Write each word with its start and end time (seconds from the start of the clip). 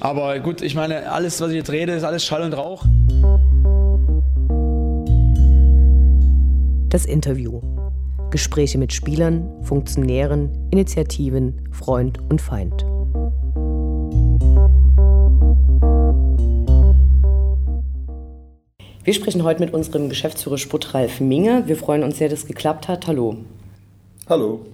Aber 0.00 0.38
gut, 0.40 0.62
ich 0.62 0.74
meine, 0.74 1.10
alles, 1.10 1.40
was 1.40 1.50
ich 1.50 1.56
jetzt 1.56 1.70
rede, 1.70 1.92
ist 1.92 2.04
alles 2.04 2.24
Schall 2.24 2.42
und 2.42 2.52
Rauch. 2.52 2.84
Das 6.90 7.06
Interview. 7.06 7.60
Gespräche 8.30 8.78
mit 8.78 8.92
Spielern, 8.92 9.48
Funktionären, 9.62 10.68
Initiativen, 10.70 11.68
Freund 11.72 12.18
und 12.28 12.40
Feind. 12.40 12.84
Wir 19.04 19.14
sprechen 19.14 19.44
heute 19.44 19.60
mit 19.60 19.72
unserem 19.72 20.08
Geschäftsführer 20.08 20.58
Sport 20.58 20.92
Ralf 20.92 21.20
Minge. 21.20 21.62
Wir 21.66 21.76
freuen 21.76 22.02
uns 22.02 22.18
sehr, 22.18 22.28
dass 22.28 22.40
es 22.40 22.46
geklappt 22.46 22.88
hat. 22.88 23.06
Hallo. 23.06 23.36
Hallo. 24.28 24.66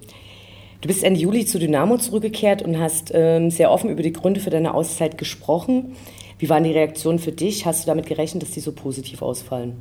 Du 0.83 0.89
bist 0.89 1.05
Ende 1.05 1.21
Juli 1.21 1.47
zu 1.47 1.61
Dynamo 1.61 1.97
zurückgekehrt 1.97 2.61
und 2.63 2.77
hast 2.77 3.13
ähm, 3.15 3.53
sehr 3.53 3.71
offen 3.71 3.89
über 3.89 4.03
die 4.03 4.13
Gründe 4.13 4.41
für 4.41 4.51
deine 4.51 4.75
Auszeit 4.75 5.17
gesprochen. 5.17 5.95
Wie 6.41 6.51
waren 6.51 6.65
die 6.65 6.73
Reaktionen 6.73 7.21
für 7.21 7.31
dich? 7.31 7.67
Hast 7.67 7.85
du 7.85 7.87
damit 7.87 8.07
gerechnet, 8.07 8.43
dass 8.43 8.51
die 8.51 8.59
so 8.59 8.73
positiv 8.73 9.23
ausfallen? 9.23 9.75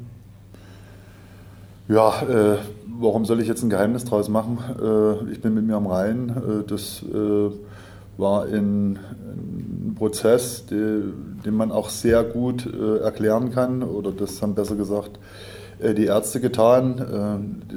Ja, 1.87 2.21
äh, 2.21 2.57
warum 2.99 3.25
soll 3.25 3.41
ich 3.41 3.47
jetzt 3.47 3.63
ein 3.63 3.71
Geheimnis 3.71 4.05
draus 4.05 4.29
machen? 4.29 4.59
Äh, 4.79 5.31
ich 5.31 5.41
bin 5.41 5.55
mit 5.55 5.65
mir 5.65 5.75
am 5.75 5.87
Rhein. 5.87 6.29
Äh, 6.29 6.69
das 6.69 7.01
äh, 7.11 7.49
war 8.19 8.43
ein, 8.43 8.99
ein 8.99 9.95
Prozess, 9.97 10.67
die, 10.67 11.01
den 11.43 11.55
man 11.55 11.71
auch 11.71 11.89
sehr 11.89 12.23
gut 12.23 12.67
äh, 12.67 12.99
erklären 12.99 13.51
kann, 13.51 13.81
oder 13.81 14.11
das 14.11 14.39
haben 14.43 14.53
besser 14.53 14.75
gesagt 14.75 15.17
äh, 15.17 15.60
die 15.81 16.05
Ärzte 16.05 16.39
getan. 16.39 16.99
Äh, 17.71 17.75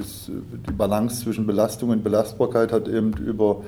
die 0.67 0.73
Balance 0.73 1.23
zwischen 1.23 1.45
Belastung 1.45 1.89
und 1.89 2.03
Belastbarkeit 2.03 2.71
hat 2.71 2.87
eben 2.87 3.13
über 3.13 3.63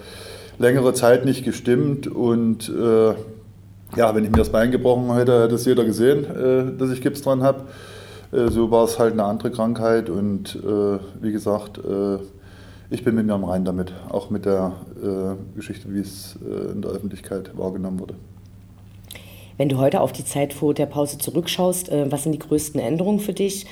längere 0.60 0.94
Zeit 0.94 1.26
nicht 1.26 1.44
gestimmt 1.44 2.08
und 2.08 2.70
äh, 2.70 3.14
ja, 3.96 4.14
wenn 4.14 4.24
ich 4.24 4.32
mir 4.32 4.38
das 4.38 4.50
Bein 4.50 4.72
gebrochen 4.72 5.14
hätte, 5.14 5.44
hätte 5.44 5.56
es 5.56 5.66
jeder 5.66 5.86
gesehen, 5.86 6.26
äh, 6.26 6.78
dass 6.78 6.92
ich 6.92 7.02
Gips 7.02 7.22
dran 7.22 7.44
habe. 7.44 7.64
Äh, 8.32 8.50
so 8.50 8.70
war 8.72 8.84
es 8.84 9.00
halt 9.00 9.14
eine 9.14 9.24
andere 9.24 9.52
Krankheit 9.52 10.10
und 10.10 10.56
äh, 10.56 11.00
wie 11.22 11.32
gesagt, 11.32 11.80
ich 12.90 13.04
bin 13.04 13.16
mit 13.16 13.26
mir 13.26 13.34
am 13.34 13.44
Rhein 13.44 13.66
damit, 13.66 13.92
auch 14.10 14.30
mit 14.30 14.46
der 14.46 14.72
Geschichte, 15.58 15.94
wie 15.94 16.00
es 16.00 16.38
in 16.74 16.82
der 16.82 16.92
Öffentlichkeit 16.92 17.58
wahrgenommen 17.58 18.00
wurde. 18.00 18.14
Wenn 19.58 19.68
du 19.68 19.78
heute 19.78 20.00
auf 20.00 20.14
die 20.14 20.24
Zeit 20.24 20.54
vor 20.54 20.74
der 20.74 20.86
Pause 20.86 21.18
zurückschaust, 21.18 21.92
was 21.92 22.24
sind 22.24 22.32
die 22.32 22.40
größten 22.40 22.80
Änderungen 22.80 23.20
für 23.20 23.34
dich? 23.34 23.66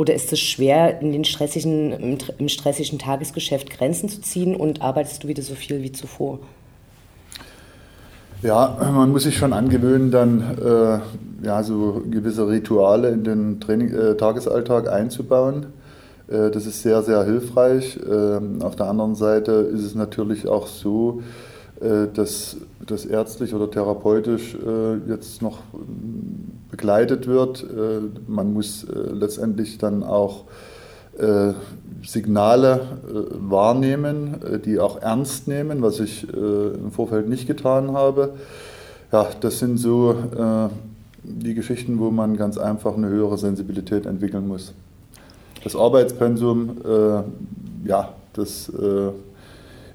Oder 0.00 0.14
ist 0.14 0.32
es 0.32 0.40
schwer, 0.40 0.98
in 1.02 1.12
den 1.12 1.26
stressigen, 1.26 2.16
im, 2.38 2.48
stressigen 2.48 2.98
Tagesgeschäft 2.98 3.68
Grenzen 3.68 4.08
zu 4.08 4.22
ziehen 4.22 4.56
und 4.56 4.80
arbeitest 4.80 5.22
du 5.22 5.28
wieder 5.28 5.42
so 5.42 5.54
viel 5.54 5.82
wie 5.82 5.92
zuvor? 5.92 6.38
Ja, 8.40 8.78
man 8.80 9.10
muss 9.10 9.24
sich 9.24 9.36
schon 9.36 9.52
angewöhnen, 9.52 10.10
dann 10.10 10.56
äh, 10.58 11.44
ja, 11.46 11.62
so 11.62 12.00
gewisse 12.10 12.48
Rituale 12.48 13.10
in 13.10 13.24
den 13.24 13.60
Training, 13.60 13.92
äh, 13.92 14.16
Tagesalltag 14.16 14.90
einzubauen. 14.90 15.66
Äh, 16.28 16.50
das 16.50 16.64
ist 16.64 16.80
sehr, 16.80 17.02
sehr 17.02 17.22
hilfreich. 17.24 18.00
Ähm, 18.10 18.62
auf 18.62 18.76
der 18.76 18.86
anderen 18.86 19.14
Seite 19.14 19.52
ist 19.52 19.84
es 19.84 19.94
natürlich 19.94 20.48
auch 20.48 20.66
so, 20.66 21.20
äh, 21.78 22.06
dass 22.14 22.56
das 22.86 23.04
ärztlich 23.04 23.52
oder 23.52 23.70
therapeutisch 23.70 24.54
äh, 24.54 25.10
jetzt 25.10 25.42
noch 25.42 25.58
begleitet 26.70 27.26
wird. 27.26 27.62
Äh, 27.62 28.00
man 28.26 28.52
muss 28.52 28.86
letztendlich 28.90 29.78
dann 29.78 30.02
auch 30.02 30.44
Signale 32.02 32.80
wahrnehmen, 33.32 34.36
die 34.64 34.78
auch 34.78 35.02
ernst 35.02 35.48
nehmen, 35.48 35.82
was 35.82 36.00
ich 36.00 36.26
im 36.32 36.92
Vorfeld 36.92 37.28
nicht 37.28 37.46
getan 37.46 37.92
habe. 37.92 38.30
Ja, 39.12 39.26
das 39.40 39.58
sind 39.58 39.76
so 39.76 40.14
die 41.22 41.54
Geschichten, 41.54 41.98
wo 41.98 42.10
man 42.10 42.38
ganz 42.38 42.56
einfach 42.56 42.96
eine 42.96 43.08
höhere 43.08 43.36
Sensibilität 43.36 44.06
entwickeln 44.06 44.48
muss. 44.48 44.72
Das 45.62 45.76
Arbeitspensum, 45.76 46.76
ja, 47.84 48.14
das 48.32 48.70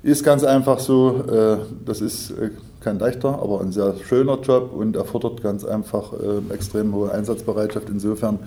ist 0.05 0.23
ganz 0.23 0.44
einfach 0.44 0.79
so, 0.79 1.23
äh, 1.28 1.57
das 1.83 1.99
ist 1.99 2.29
äh, 2.29 2.51
kein 2.85 3.00
leichter, 3.00 3.40
aber 3.41 3.59
ein 3.59 3.73
sehr 3.73 3.96
schöner 4.07 4.40
Job 4.40 4.72
und 4.73 4.96
erfordert 4.96 5.41
ganz 5.44 5.66
einfach 5.66 6.13
äh, 6.13 6.53
extrem 6.53 6.94
hohe 6.94 7.12
Einsatzbereitschaft. 7.12 7.90
Insofern 7.90 8.40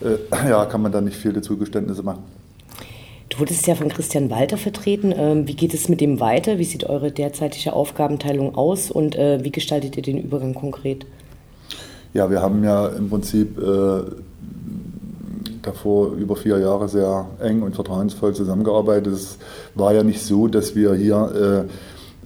ja, 0.48 0.64
kann 0.66 0.82
man 0.82 0.92
da 0.92 1.00
nicht 1.00 1.16
viele 1.16 1.42
Zugeständnisse 1.42 2.04
machen. 2.04 2.22
Du 3.30 3.40
wurdest 3.40 3.66
ja 3.66 3.74
von 3.74 3.88
Christian 3.88 4.30
Walter 4.30 4.58
vertreten. 4.58 5.12
Ähm, 5.16 5.48
wie 5.48 5.56
geht 5.56 5.72
es 5.74 5.88
mit 5.88 6.00
dem 6.00 6.20
weiter? 6.20 6.58
Wie 6.58 6.64
sieht 6.64 6.84
eure 6.84 7.10
derzeitige 7.10 7.72
Aufgabenteilung 7.72 8.54
aus 8.54 8.90
und 8.90 9.16
wie 9.16 9.50
gestaltet 9.50 9.96
ihr 9.96 10.02
den 10.02 10.18
Übergang 10.18 10.54
konkret? 10.54 11.06
Ja, 12.12 12.30
wir 12.30 12.42
haben 12.42 12.62
ja 12.62 12.88
im 12.88 13.08
Prinzip 13.08 13.58
davor 15.62 16.12
über 16.12 16.36
vier 16.36 16.58
Jahre 16.58 16.88
sehr 16.88 17.26
eng 17.40 17.62
und 17.62 17.74
vertrauensvoll 17.74 18.34
zusammengearbeitet. 18.34 19.14
Es 19.14 19.38
war 19.74 19.94
ja 19.94 20.02
nicht 20.02 20.22
so, 20.22 20.48
dass 20.48 20.74
wir 20.74 20.94
hier 20.94 21.66
äh, 21.66 21.72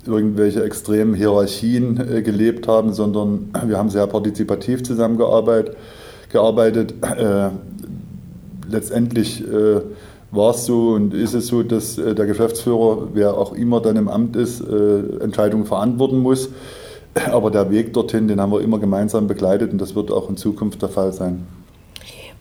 irgendwelche 0.07 0.63
extremen 0.63 1.15
Hierarchien 1.15 2.01
äh, 2.01 2.23
gelebt 2.23 2.69
haben, 2.69 2.93
sondern 2.93 3.51
wir 3.67 3.79
haben 3.79 3.91
sehr 3.91 4.07
partizipativ 4.07 4.83
zusammengearbeitet. 4.83 5.77
Gearbeitet. 6.31 6.95
Äh, 7.03 7.51
letztendlich 8.69 9.47
äh, 9.47 9.81
war 10.33 10.51
es 10.51 10.67
so 10.67 10.91
und 10.91 11.15
ist 11.15 11.35
es 11.35 11.47
so, 11.47 11.63
dass 11.63 11.99
äh, 11.99 12.15
der 12.15 12.27
Geschäftsführer, 12.27 13.09
wer 13.15 13.37
auch 13.37 13.53
immer 13.53 13.81
dann 13.81 13.97
im 13.97 14.09
Amt 14.09 14.37
ist, 14.37 14.61
äh, 14.61 15.23
Entscheidungen 15.23 15.67
verantworten 15.67 16.19
muss. 16.19 16.51
Aber 17.33 17.51
der 17.51 17.71
Weg 17.71 17.93
dorthin, 17.93 18.29
den 18.29 18.41
haben 18.41 18.53
wir 18.53 18.61
immer 18.61 18.79
gemeinsam 18.79 19.27
begleitet 19.27 19.73
und 19.73 19.81
das 19.81 19.95
wird 19.95 20.11
auch 20.11 20.29
in 20.29 20.37
Zukunft 20.37 20.83
der 20.83 20.89
Fall 20.89 21.13
sein. 21.13 21.47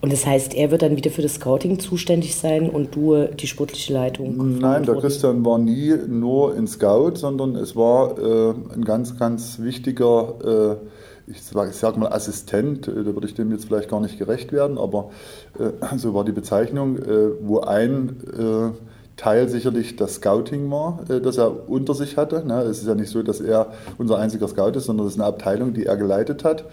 Und 0.00 0.12
das 0.12 0.26
heißt, 0.26 0.54
er 0.54 0.70
wird 0.70 0.82
dann 0.82 0.96
wieder 0.96 1.10
für 1.10 1.22
das 1.22 1.34
Scouting 1.34 1.78
zuständig 1.78 2.36
sein 2.36 2.68
und 2.68 2.94
du 2.94 3.24
die 3.26 3.46
sportliche 3.46 3.92
Leitung? 3.92 4.58
Nein, 4.58 4.84
der 4.84 4.96
Christian 4.96 5.44
war 5.44 5.58
nie 5.58 5.94
nur 6.06 6.54
in 6.54 6.66
Scout, 6.66 7.16
sondern 7.16 7.56
es 7.56 7.74
war 7.74 8.18
äh, 8.18 8.54
ein 8.74 8.84
ganz, 8.84 9.18
ganz 9.18 9.58
wichtiger, 9.60 10.78
äh, 11.26 11.30
ich 11.30 11.42
sage 11.42 11.72
sag 11.72 11.96
mal 11.96 12.12
Assistent, 12.12 12.88
äh, 12.88 13.04
da 13.04 13.14
würde 13.14 13.26
ich 13.26 13.34
dem 13.34 13.50
jetzt 13.50 13.64
vielleicht 13.64 13.88
gar 13.88 14.00
nicht 14.00 14.18
gerecht 14.18 14.52
werden, 14.52 14.76
aber 14.76 15.10
äh, 15.58 15.96
so 15.96 16.14
war 16.14 16.24
die 16.24 16.32
Bezeichnung, 16.32 16.98
äh, 16.98 17.30
wo 17.40 17.60
ein 17.60 18.16
äh, 18.38 18.76
Teil 19.16 19.48
sicherlich 19.48 19.96
das 19.96 20.16
Scouting 20.16 20.70
war, 20.70 21.00
das 21.08 21.38
er 21.38 21.70
unter 21.70 21.94
sich 21.94 22.18
hatte. 22.18 22.44
Es 22.68 22.82
ist 22.82 22.86
ja 22.86 22.94
nicht 22.94 23.08
so, 23.08 23.22
dass 23.22 23.40
er 23.40 23.72
unser 23.96 24.18
einziger 24.18 24.46
Scout 24.46 24.72
ist, 24.76 24.84
sondern 24.84 25.06
es 25.06 25.14
ist 25.14 25.18
eine 25.18 25.26
Abteilung, 25.26 25.72
die 25.72 25.86
er 25.86 25.96
geleitet 25.96 26.44
hat. 26.44 26.66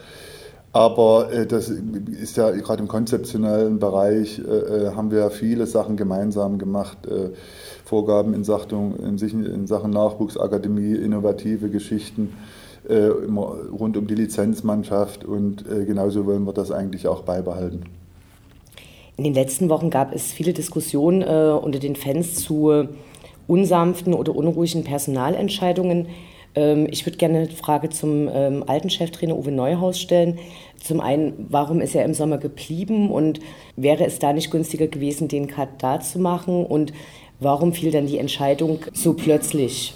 Aber 0.74 1.32
äh, 1.32 1.46
das 1.46 1.70
ist 1.70 2.36
ja 2.36 2.50
gerade 2.50 2.82
im 2.82 2.88
konzeptionellen 2.88 3.78
Bereich, 3.78 4.40
äh, 4.40 4.42
äh, 4.42 4.96
haben 4.96 5.12
wir 5.12 5.30
viele 5.30 5.68
Sachen 5.68 5.96
gemeinsam 5.98 6.58
gemacht. 6.58 6.98
Äh, 7.06 7.30
Vorgaben 7.86 8.34
in, 8.34 8.44
Sachtung, 8.44 8.96
in, 8.96 9.18
in, 9.20 9.68
Sachen 9.68 9.92
Nachwuchsakademie, 9.92 10.96
innovative 10.96 11.70
Geschichten 11.70 12.34
äh, 12.90 13.06
rund 13.06 13.98
um 13.98 14.08
die 14.08 14.16
Lizenzmannschaft 14.16 15.24
und 15.26 15.64
äh, 15.70 15.86
genauso 15.86 16.26
wollen 16.26 16.46
wir 16.46 16.54
das 16.54 16.72
eigentlich 16.72 17.08
auch 17.08 17.22
beibehalten. 17.22 17.84
In 19.16 19.26
den 19.26 19.36
letzten 19.36 19.70
Wochen 19.70 19.92
gab 19.92 20.16
es 20.16 20.32
viele 20.32 20.54
Diskussionen 20.54 21.22
unter 21.22 21.78
den 21.78 21.96
Fans 21.96 22.34
zu 22.34 22.88
unsanften 23.48 24.16
oder 24.16 24.36
unruhigen 24.36 24.84
Personalentscheidungen. 24.84 26.08
Ähm, 26.56 26.88
ich 26.90 27.06
würde 27.06 27.18
gerne 27.18 27.40
eine 27.40 27.50
Frage 27.50 27.90
zum 27.90 28.30
ähm, 28.32 28.64
alten 28.68 28.90
Cheftrainer 28.90 29.38
Uwe 29.38 29.52
Neuhaus 29.52 30.00
stellen. 30.00 30.40
Zum 30.82 31.00
einen, 31.00 31.48
warum 31.50 31.82
ist 31.82 31.96
er 31.96 32.06
im 32.06 32.14
Sommer 32.14 32.38
geblieben 32.38 33.10
und 33.10 33.40
wäre 33.76 34.06
es 34.06 34.20
da 34.20 34.34
nicht 34.34 34.52
günstiger 34.52 34.88
gewesen, 34.88 35.28
den 35.28 35.48
Cut 35.48 35.70
da 35.80 36.00
zu 36.00 36.20
machen? 36.20 36.66
Und 36.66 36.94
warum 37.40 37.74
fiel 37.74 37.92
dann 37.92 38.08
die 38.08 38.18
Entscheidung 38.18 38.80
so 38.94 39.14
plötzlich, 39.14 39.94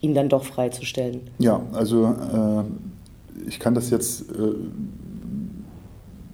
ihn 0.00 0.14
dann 0.14 0.28
doch 0.28 0.44
freizustellen? 0.44 1.30
Ja, 1.38 1.60
also 1.72 2.06
äh, 2.06 3.48
ich 3.48 3.60
kann 3.60 3.74
das 3.74 3.90
jetzt 3.90 4.30
äh, 4.30 4.54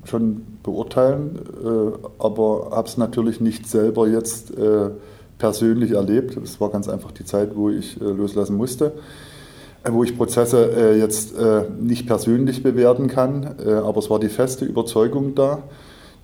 schon 0.05 0.43
beurteilen, 0.62 1.38
äh, 1.62 2.23
aber 2.23 2.70
habe 2.70 2.88
es 2.88 2.96
natürlich 2.96 3.41
nicht 3.41 3.69
selber 3.69 4.08
jetzt 4.08 4.56
äh, 4.56 4.91
persönlich 5.37 5.91
erlebt. 5.91 6.37
Es 6.38 6.61
war 6.61 6.70
ganz 6.70 6.88
einfach 6.88 7.12
die 7.12 7.25
Zeit, 7.25 7.56
wo 7.56 7.69
ich 7.69 8.00
äh, 8.00 8.05
loslassen 8.05 8.56
musste 8.56 8.93
wo 9.90 10.02
ich 10.02 10.16
Prozesse 10.16 10.70
äh, 10.75 10.98
jetzt 10.98 11.36
äh, 11.36 11.64
nicht 11.78 12.06
persönlich 12.06 12.62
bewerten 12.62 13.08
kann, 13.08 13.56
äh, 13.64 13.72
aber 13.72 13.98
es 13.98 14.08
war 14.08 14.19
die 14.19 14.28
feste 14.28 14.64
Überzeugung 14.64 15.34
da, 15.34 15.62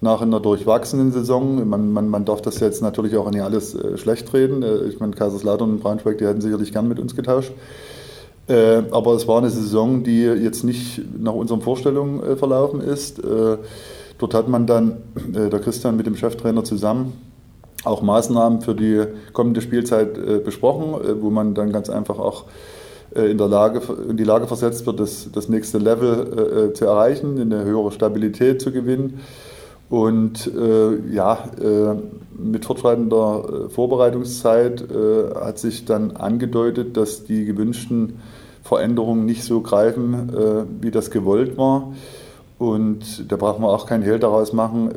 nach 0.00 0.22
einer 0.22 0.40
durchwachsenen 0.40 1.12
Saison, 1.12 1.68
man, 1.68 1.92
man, 1.92 2.08
man 2.08 2.24
darf 2.24 2.40
das 2.40 2.60
jetzt 2.60 2.80
natürlich 2.82 3.16
auch 3.16 3.30
nicht 3.30 3.42
alles 3.42 3.74
äh, 3.74 3.98
schlecht 3.98 4.32
reden, 4.32 4.62
äh, 4.62 4.84
ich 4.84 4.98
meine 4.98 5.12
Kaiserslautern 5.12 5.70
und 5.70 5.80
Braunschweig, 5.80 6.18
die 6.18 6.26
hätten 6.26 6.40
sicherlich 6.40 6.72
gern 6.72 6.88
mit 6.88 6.98
uns 6.98 7.14
getauscht, 7.14 7.52
äh, 8.48 8.82
aber 8.90 9.12
es 9.12 9.28
war 9.28 9.38
eine 9.38 9.50
Saison, 9.50 10.02
die 10.04 10.22
jetzt 10.22 10.64
nicht 10.64 11.02
nach 11.20 11.34
unseren 11.34 11.60
Vorstellungen 11.60 12.38
verlaufen 12.38 12.80
ist. 12.80 13.20
dort 14.18 14.34
hat 14.34 14.48
man 14.48 14.66
dann, 14.66 14.96
der 15.14 15.60
Christian 15.60 15.96
mit 15.96 16.06
dem 16.06 16.16
Cheftrainer 16.16 16.64
zusammen, 16.64 17.12
auch 17.84 18.02
Maßnahmen 18.02 18.60
für 18.62 18.74
die 18.74 19.04
kommende 19.32 19.60
Spielzeit 19.60 20.44
besprochen, 20.44 20.94
wo 21.20 21.30
man 21.30 21.54
dann 21.54 21.72
ganz 21.72 21.88
einfach 21.88 22.18
auch 22.18 22.44
in, 23.14 23.38
der 23.38 23.48
Lage, 23.48 23.80
in 24.08 24.16
die 24.16 24.24
Lage 24.24 24.46
versetzt 24.46 24.86
wird, 24.86 25.00
das, 25.00 25.28
das 25.32 25.48
nächste 25.48 25.78
Level 25.78 26.72
zu 26.74 26.84
erreichen, 26.84 27.40
eine 27.40 27.64
höhere 27.64 27.90
Stabilität 27.90 28.60
zu 28.60 28.70
gewinnen. 28.72 29.20
Und 29.90 30.46
äh, 30.46 31.12
ja, 31.12 31.50
äh, 31.60 31.96
mit 32.40 32.64
fortschreitender 32.64 33.68
Vorbereitungszeit 33.70 34.82
äh, 34.82 35.34
hat 35.34 35.58
sich 35.58 35.84
dann 35.84 36.12
angedeutet, 36.12 36.96
dass 36.96 37.24
die 37.24 37.44
gewünschten 37.44 38.20
Veränderungen 38.62 39.24
nicht 39.26 39.42
so 39.42 39.62
greifen, 39.62 40.68
wie 40.82 40.90
das 40.90 41.10
gewollt 41.10 41.56
war. 41.56 41.94
Und 42.58 43.32
da 43.32 43.36
brauchen 43.36 43.62
wir 43.62 43.70
auch 43.70 43.86
keinen 43.86 44.02
Hehl 44.02 44.18
daraus 44.18 44.52
machen, 44.52 44.90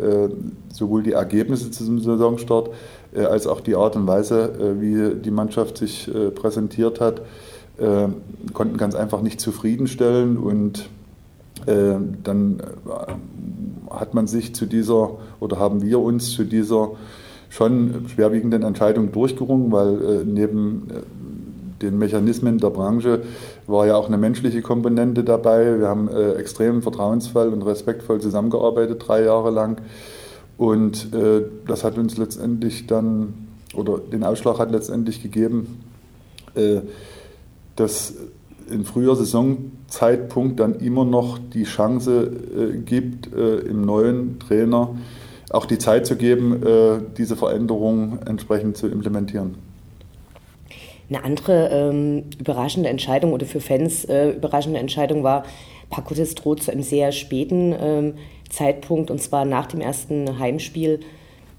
sowohl 0.72 1.02
die 1.02 1.14
Ergebnisse 1.14 1.72
zum 1.72 2.00
Saisonstart 2.00 2.70
als 3.16 3.48
auch 3.48 3.62
die 3.62 3.76
Art 3.76 3.96
und 3.96 4.06
Weise, 4.06 4.76
wie 4.80 5.16
die 5.16 5.32
Mannschaft 5.32 5.78
sich 5.78 6.12
präsentiert 6.36 7.00
hat, 7.00 7.22
konnten 7.78 8.78
ganz 8.78 8.96
einfach 8.96 9.22
nicht 9.22 9.42
zufriedenstellen. 9.42 10.38
Und 10.38 10.90
dann 11.66 12.62
hat 13.90 14.14
man 14.14 14.28
sich 14.28 14.56
zu 14.56 14.66
dieser 14.66 15.12
oder 15.40 15.58
haben 15.60 15.82
wir 15.82 16.00
uns 16.00 16.32
zu 16.32 16.44
dieser 16.44 16.92
schon 17.54 18.06
schwerwiegenden 18.08 18.64
Entscheidung 18.64 19.12
durchgerungen, 19.12 19.72
weil 19.72 20.02
äh, 20.02 20.24
neben 20.26 20.88
äh, 20.90 21.84
den 21.84 22.00
Mechanismen 22.00 22.58
der 22.58 22.72
Branche 22.72 23.22
war 23.68 23.86
ja 23.86 23.96
auch 23.96 24.08
eine 24.08 24.18
menschliche 24.18 24.64
Komponente 24.64 25.24
dabei. 25.24 25.80
Wir 25.80 25.88
haben 25.88 26.08
äh, 26.08 26.34
extrem 26.34 26.82
vertrauensvoll 26.82 27.50
und 27.50 27.62
respektvoll 27.62 28.20
zusammengearbeitet, 28.22 29.04
drei 29.06 29.24
Jahre 29.26 29.52
lang. 29.52 29.82
Und 30.58 31.14
äh, 31.14 31.44
das 31.68 31.84
hat 31.84 31.98
uns 31.98 32.18
letztendlich 32.18 32.88
dann, 32.88 33.34
oder 33.76 34.00
den 34.00 34.24
Ausschlag 34.24 34.58
hat 34.58 34.72
letztendlich 34.72 35.22
gegeben, 35.22 35.84
äh, 36.56 36.82
dass 37.76 38.16
in 38.70 38.86
früher 38.86 39.16
Saisonzeitpunkt 39.16 40.60
dann 40.60 40.76
immer 40.76 41.06
noch 41.06 41.38
die 41.38 41.64
Chance 41.64 42.32
äh, 42.56 42.78
gibt, 42.78 43.34
äh, 43.34 43.58
im 43.60 43.86
neuen 43.86 44.40
Trainer 44.40 44.96
auch 45.50 45.66
die 45.66 45.78
Zeit 45.78 46.06
zu 46.06 46.16
geben, 46.16 46.64
äh, 46.64 47.00
diese 47.18 47.36
Veränderung 47.36 48.20
entsprechend 48.26 48.78
zu 48.78 48.88
implementieren. 48.88 49.56
Eine 51.10 51.24
andere 51.24 51.70
ähm, 51.70 52.24
überraschende 52.40 52.90
Entscheidung 52.90 53.34
oder 53.34 53.46
für 53.46 53.62
Fans 53.62 54.06
äh, 54.06 54.32
überraschende 54.32 54.80
Entscheidung 54.80 55.24
war, 55.24 55.44
Paco 55.90 56.16
Destro 56.16 56.56
zu 56.56 56.72
einem 56.72 56.82
sehr 56.82 57.12
späten 57.12 57.76
ähm, 57.80 58.14
Zeitpunkt, 58.50 59.12
und 59.12 59.22
zwar 59.22 59.46
nach 59.46 59.68
dem 59.68 59.82
ersten 59.82 60.40
Heimspiel, 60.40 61.02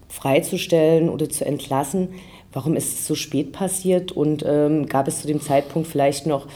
freizustellen 0.09 1.09
oder 1.09 1.29
zu 1.29 1.45
entlassen. 1.45 2.09
Warum 2.55 2.77
ist 2.77 2.95
es 2.95 3.07
so 3.07 3.17
spät 3.17 3.51
passiert 3.53 4.13
und 4.13 4.45
ähm, 4.47 4.87
gab 4.87 5.09
es 5.09 5.21
zu 5.21 5.27
dem 5.27 5.41
Zeitpunkt 5.41 5.89
vielleicht 5.89 6.27
noch 6.27 6.47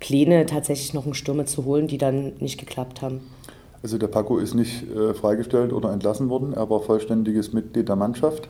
Pläne, 0.00 0.46
tatsächlich 0.46 0.92
noch 0.94 1.04
einen 1.04 1.14
Stürmer 1.14 1.46
zu 1.46 1.64
holen, 1.64 1.86
die 1.86 1.96
dann 1.96 2.32
nicht 2.40 2.58
geklappt 2.58 3.00
haben? 3.00 3.20
Also 3.80 3.96
der 3.96 4.08
Paco 4.08 4.38
ist 4.38 4.54
nicht 4.54 4.82
äh, 4.90 5.14
freigestellt 5.14 5.72
oder 5.72 5.92
entlassen 5.92 6.28
worden. 6.28 6.54
Er 6.54 6.68
war 6.68 6.80
vollständiges 6.80 7.52
Mitglied 7.52 7.88
der 7.88 7.94
Mannschaft. 7.94 8.48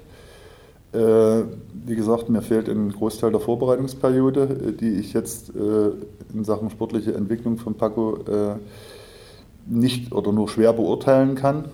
Äh, 0.92 1.42
wie 1.84 1.94
gesagt, 1.94 2.30
mir 2.30 2.40
fehlt 2.40 2.68
ein 2.70 2.90
Großteil 2.90 3.32
der 3.32 3.40
Vorbereitungsperiode, 3.40 4.42
äh, 4.68 4.72
die 4.72 4.94
ich 4.94 5.12
jetzt 5.12 5.50
äh, 5.54 5.90
in 6.32 6.44
Sachen 6.44 6.70
sportliche 6.70 7.14
Entwicklung 7.14 7.58
von 7.58 7.74
Paco 7.74 8.16
äh, 8.28 8.56
nicht 9.66 10.12
oder 10.12 10.32
nur 10.32 10.48
schwer 10.48 10.72
beurteilen 10.72 11.34
kann. 11.34 11.66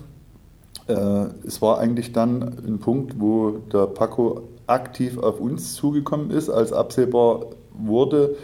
Äh, 0.87 1.27
es 1.45 1.61
war 1.61 1.77
eigentlich 1.79 2.11
dann 2.11 2.41
ein 2.41 2.79
Punkt, 2.79 3.19
wo 3.19 3.51
der 3.71 3.87
Paco 3.87 4.41
aktiv 4.71 5.17
auf 5.17 5.39
uns 5.39 5.75
zugekommen 5.75 6.31
ist, 6.31 6.49
als 6.49 6.73
absehbar 6.73 7.45
wurde, 7.73 8.35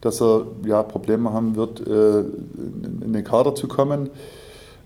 dass 0.00 0.20
er 0.20 0.46
ja, 0.66 0.82
Probleme 0.82 1.32
haben 1.32 1.56
wird, 1.56 1.86
äh, 1.86 2.20
in 2.20 3.12
den 3.12 3.24
Kader 3.24 3.54
zu 3.54 3.68
kommen. 3.68 4.10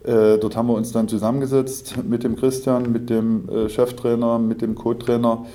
Äh, 0.04 0.38
dort 0.38 0.56
haben 0.56 0.68
wir 0.68 0.74
uns 0.74 0.92
dann 0.92 1.08
zusammengesetzt 1.08 1.94
mit 2.08 2.22
dem 2.22 2.36
Christian, 2.36 2.92
mit 2.92 3.10
dem 3.10 3.48
äh, 3.48 3.68
Cheftrainer, 3.68 4.38
mit 4.38 4.62
dem 4.62 4.74
Co-Trainer 4.74 5.46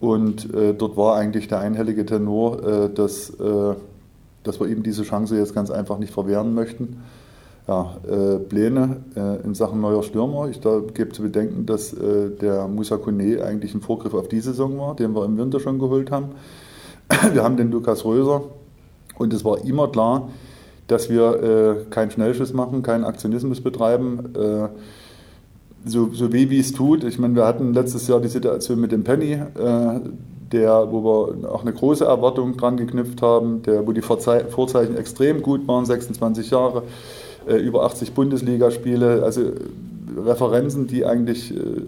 und 0.00 0.48
dort 0.52 0.96
war 0.96 1.14
eigentlich 1.14 1.46
der 1.46 1.60
einhellige 1.60 2.04
Tenor, 2.04 2.88
dass, 2.88 3.32
dass 4.42 4.58
wir 4.58 4.66
ihm 4.66 4.82
diese 4.82 5.04
Chance 5.04 5.38
jetzt 5.38 5.54
ganz 5.54 5.70
einfach 5.70 5.98
nicht 5.98 6.12
verwehren 6.12 6.54
möchten. 6.54 7.04
Ja, 7.68 7.96
Pläne 8.48 8.96
in 9.44 9.54
Sachen 9.54 9.80
neuer 9.80 10.02
Stürmer. 10.02 10.48
Ich 10.48 10.60
gebe 10.60 11.10
zu 11.12 11.22
bedenken, 11.22 11.64
dass 11.64 11.94
der 11.94 12.66
Musa 12.66 12.96
Kone 12.96 13.40
eigentlich 13.44 13.72
ein 13.72 13.80
Vorgriff 13.80 14.14
auf 14.14 14.26
die 14.26 14.40
Saison 14.40 14.76
war, 14.78 14.96
den 14.96 15.14
wir 15.14 15.24
im 15.24 15.38
Winter 15.38 15.60
schon 15.60 15.78
geholt 15.78 16.10
haben. 16.10 16.30
Wir 17.32 17.44
haben 17.44 17.56
den 17.56 17.70
Lukas 17.70 18.04
Röser, 18.04 18.42
und 19.18 19.32
es 19.32 19.44
war 19.44 19.64
immer 19.64 19.88
klar, 19.88 20.28
dass 20.88 21.08
wir 21.08 21.42
äh, 21.42 21.90
keinen 21.90 22.10
Schnellschuss 22.10 22.52
machen, 22.52 22.82
keinen 22.82 23.04
Aktionismus 23.04 23.60
betreiben. 23.60 24.34
Äh, 24.34 24.68
so, 25.84 26.10
so 26.12 26.32
weh 26.32 26.50
wie 26.50 26.58
es 26.58 26.72
tut. 26.72 27.04
Ich 27.04 27.18
meine, 27.18 27.34
wir 27.34 27.46
hatten 27.46 27.72
letztes 27.74 28.06
Jahr 28.08 28.20
die 28.20 28.28
Situation 28.28 28.80
mit 28.80 28.92
dem 28.92 29.04
Penny, 29.04 29.32
äh, 29.32 30.00
der, 30.52 30.92
wo 30.92 31.02
wir 31.02 31.52
auch 31.52 31.62
eine 31.62 31.72
große 31.72 32.04
Erwartung 32.04 32.56
dran 32.56 32.76
geknüpft 32.76 33.22
haben, 33.22 33.62
der, 33.62 33.86
wo 33.86 33.92
die 33.92 34.02
Vorzeichen 34.02 34.96
extrem 34.96 35.42
gut 35.42 35.66
waren, 35.66 35.86
26 35.86 36.50
Jahre, 36.50 36.80
äh, 36.80 37.31
über 37.46 37.84
80 37.84 38.12
Bundesligaspiele, 38.12 39.22
also 39.22 39.42
Referenzen, 40.16 40.86
die 40.86 41.04
eigentlich 41.04 41.56
äh, 41.56 41.82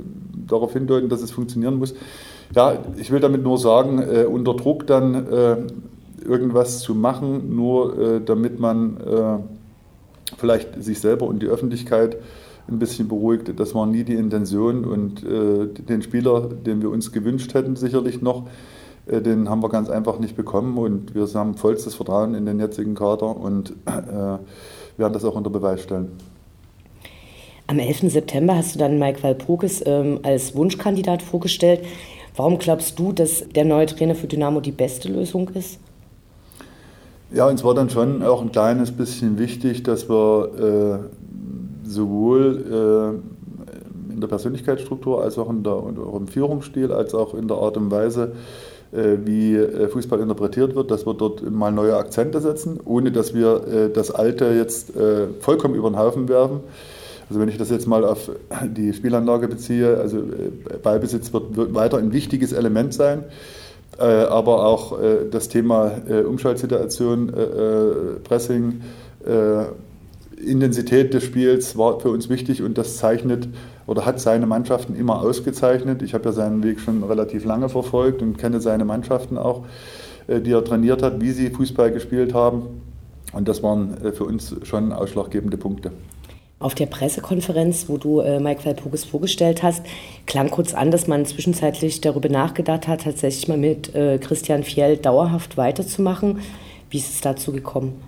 darauf 0.46 0.72
hindeuten, 0.72 1.08
dass 1.08 1.22
es 1.22 1.30
funktionieren 1.30 1.76
muss. 1.76 1.94
Ja, 2.54 2.78
ich 2.96 3.10
will 3.10 3.20
damit 3.20 3.42
nur 3.42 3.58
sagen, 3.58 3.98
äh, 4.02 4.24
unter 4.24 4.54
Druck 4.54 4.86
dann 4.86 5.26
irgendwas 6.24 6.80
zu 6.80 6.94
machen, 6.94 7.54
nur 7.54 7.98
äh, 7.98 8.20
damit 8.24 8.58
man 8.58 8.96
äh, 8.98 9.38
vielleicht 10.38 10.82
sich 10.82 11.00
selber 11.00 11.26
und 11.26 11.42
die 11.42 11.46
Öffentlichkeit 11.46 12.16
ein 12.68 12.78
bisschen 12.78 13.08
beruhigt. 13.08 13.52
Das 13.58 13.74
war 13.74 13.86
nie 13.86 14.04
die 14.04 14.14
Intention 14.14 14.84
und 14.84 15.22
äh, 15.22 15.66
den 15.66 16.02
Spieler, 16.02 16.48
den 16.48 16.80
wir 16.82 16.90
uns 16.90 17.12
gewünscht 17.12 17.54
hätten, 17.54 17.76
sicherlich 17.76 18.22
noch, 18.22 18.46
äh, 19.06 19.20
den 19.20 19.48
haben 19.50 19.62
wir 19.62 19.68
ganz 19.68 19.90
einfach 19.90 20.18
nicht 20.18 20.36
bekommen 20.36 20.78
und 20.78 21.14
wir 21.14 21.26
haben 21.34 21.54
vollstes 21.54 21.94
Vertrauen 21.94 22.34
in 22.34 22.46
den 22.46 22.58
jetzigen 22.58 22.94
Kader 22.94 23.36
und 23.36 23.74
äh, 23.86 24.38
werden 24.96 25.12
das 25.12 25.24
auch 25.24 25.34
unter 25.34 25.50
Beweis 25.50 25.82
stellen. 25.82 26.12
Am 27.66 27.78
11. 27.78 28.12
September 28.12 28.56
hast 28.56 28.74
du 28.74 28.78
dann 28.78 28.98
Mike 28.98 29.22
Walpurgis 29.22 29.82
ähm, 29.86 30.20
als 30.22 30.54
Wunschkandidat 30.54 31.22
vorgestellt. 31.22 31.80
Warum 32.36 32.58
glaubst 32.58 32.98
du, 32.98 33.12
dass 33.12 33.48
der 33.48 33.64
neue 33.64 33.86
Trainer 33.86 34.14
für 34.14 34.26
Dynamo 34.26 34.60
die 34.60 34.72
beste 34.72 35.08
Lösung 35.08 35.48
ist? 35.50 35.78
Ja, 37.32 37.48
uns 37.48 37.64
war 37.64 37.74
dann 37.74 37.90
schon 37.90 38.22
auch 38.22 38.42
ein 38.42 38.52
kleines 38.52 38.92
bisschen 38.92 39.38
wichtig, 39.38 39.82
dass 39.82 40.08
wir 40.08 41.08
äh, 41.84 41.88
sowohl 41.88 43.20
äh, 44.10 44.12
in 44.12 44.20
der 44.20 44.28
Persönlichkeitsstruktur 44.28 45.22
als 45.22 45.38
auch, 45.38 45.50
in 45.50 45.62
der, 45.62 45.82
im 46.14 46.28
Führungsstil, 46.28 46.92
als 46.92 47.14
auch 47.14 47.34
in 47.34 47.48
der 47.48 47.56
Art 47.56 47.76
und 47.76 47.90
Weise, 47.90 48.32
wie 49.24 49.56
äh, 49.56 49.88
Fußball 49.88 50.20
interpretiert 50.20 50.74
wird, 50.74 50.90
dass 50.90 51.06
wir 51.06 51.14
dort 51.14 51.50
mal 51.50 51.72
neue 51.72 51.96
Akzente 51.96 52.40
setzen, 52.40 52.80
ohne 52.84 53.10
dass 53.12 53.34
wir 53.34 53.66
äh, 53.66 53.90
das 53.90 54.10
Alte 54.10 54.46
jetzt 54.46 54.94
äh, 54.96 55.26
vollkommen 55.40 55.74
über 55.74 55.90
den 55.90 55.98
Haufen 55.98 56.28
werfen. 56.28 56.60
Also 57.28 57.40
wenn 57.40 57.48
ich 57.48 57.56
das 57.56 57.70
jetzt 57.70 57.86
mal 57.86 58.04
auf 58.04 58.30
die 58.64 58.92
Spielanlage 58.92 59.48
beziehe, 59.48 59.96
also 59.96 60.22
Ballbesitz 60.82 61.32
wird 61.32 61.74
weiter 61.74 61.96
ein 61.96 62.12
wichtiges 62.12 62.52
Element 62.52 62.92
sein. 62.92 63.24
Äh, 63.98 64.04
aber 64.04 64.66
auch 64.66 65.00
äh, 65.00 65.28
das 65.30 65.48
Thema 65.48 65.92
äh, 66.08 66.22
Umschaltsituation, 66.22 67.32
Pressing, 68.24 68.80
Intensität 70.44 71.14
des 71.14 71.24
Spiels 71.24 71.76
war 71.76 72.00
für 72.00 72.10
uns 72.10 72.28
wichtig 72.28 72.62
und 72.62 72.78
das 72.78 72.96
zeichnet 72.98 73.48
oder 73.86 74.06
hat 74.06 74.20
seine 74.20 74.46
Mannschaften 74.46 74.96
immer 74.96 75.20
ausgezeichnet. 75.20 76.02
Ich 76.02 76.14
habe 76.14 76.24
ja 76.26 76.32
seinen 76.32 76.62
Weg 76.62 76.80
schon 76.80 77.02
relativ 77.02 77.44
lange 77.44 77.68
verfolgt 77.68 78.22
und 78.22 78.38
kenne 78.38 78.60
seine 78.60 78.84
Mannschaften 78.84 79.36
auch, 79.38 79.64
die 80.28 80.52
er 80.52 80.64
trainiert 80.64 81.02
hat, 81.02 81.20
wie 81.20 81.32
sie 81.32 81.50
Fußball 81.50 81.90
gespielt 81.90 82.32
haben. 82.32 82.82
Und 83.32 83.48
das 83.48 83.62
waren 83.62 83.96
für 84.14 84.24
uns 84.24 84.54
schon 84.62 84.92
ausschlaggebende 84.92 85.56
Punkte. 85.56 85.90
Auf 86.60 86.74
der 86.74 86.86
Pressekonferenz, 86.86 87.88
wo 87.88 87.98
du 87.98 88.20
äh, 88.20 88.40
Mike 88.40 88.64
Walpurgis 88.64 89.04
vorgestellt 89.04 89.62
hast, 89.62 89.84
klang 90.24 90.50
kurz 90.50 90.72
an, 90.72 90.90
dass 90.90 91.06
man 91.06 91.26
zwischenzeitlich 91.26 92.00
darüber 92.00 92.28
nachgedacht 92.28 92.88
hat, 92.88 93.02
tatsächlich 93.02 93.48
mal 93.48 93.58
mit 93.58 93.94
äh, 93.94 94.18
Christian 94.18 94.62
Fjell 94.62 94.96
dauerhaft 94.96 95.56
weiterzumachen. 95.56 96.40
Wie 96.88 96.98
ist 96.98 97.12
es 97.12 97.20
dazu 97.20 97.52
gekommen? 97.52 98.00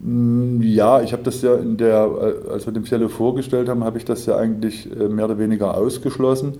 Mm, 0.00 0.60
ja, 0.62 1.00
ich 1.02 1.12
habe 1.12 1.22
das 1.22 1.42
ja 1.42 1.54
in 1.54 1.76
der, 1.76 2.44
äh, 2.46 2.50
als 2.50 2.66
wir 2.66 2.72
den 2.72 2.84
Fjelle 2.84 3.08
vorgestellt 3.08 3.68
haben, 3.68 3.84
habe 3.84 3.98
ich 3.98 4.04
das 4.04 4.26
ja 4.26 4.36
eigentlich 4.36 4.88
äh, 4.90 5.08
mehr 5.08 5.24
oder 5.24 5.38
weniger 5.38 5.76
ausgeschlossen. 5.76 6.58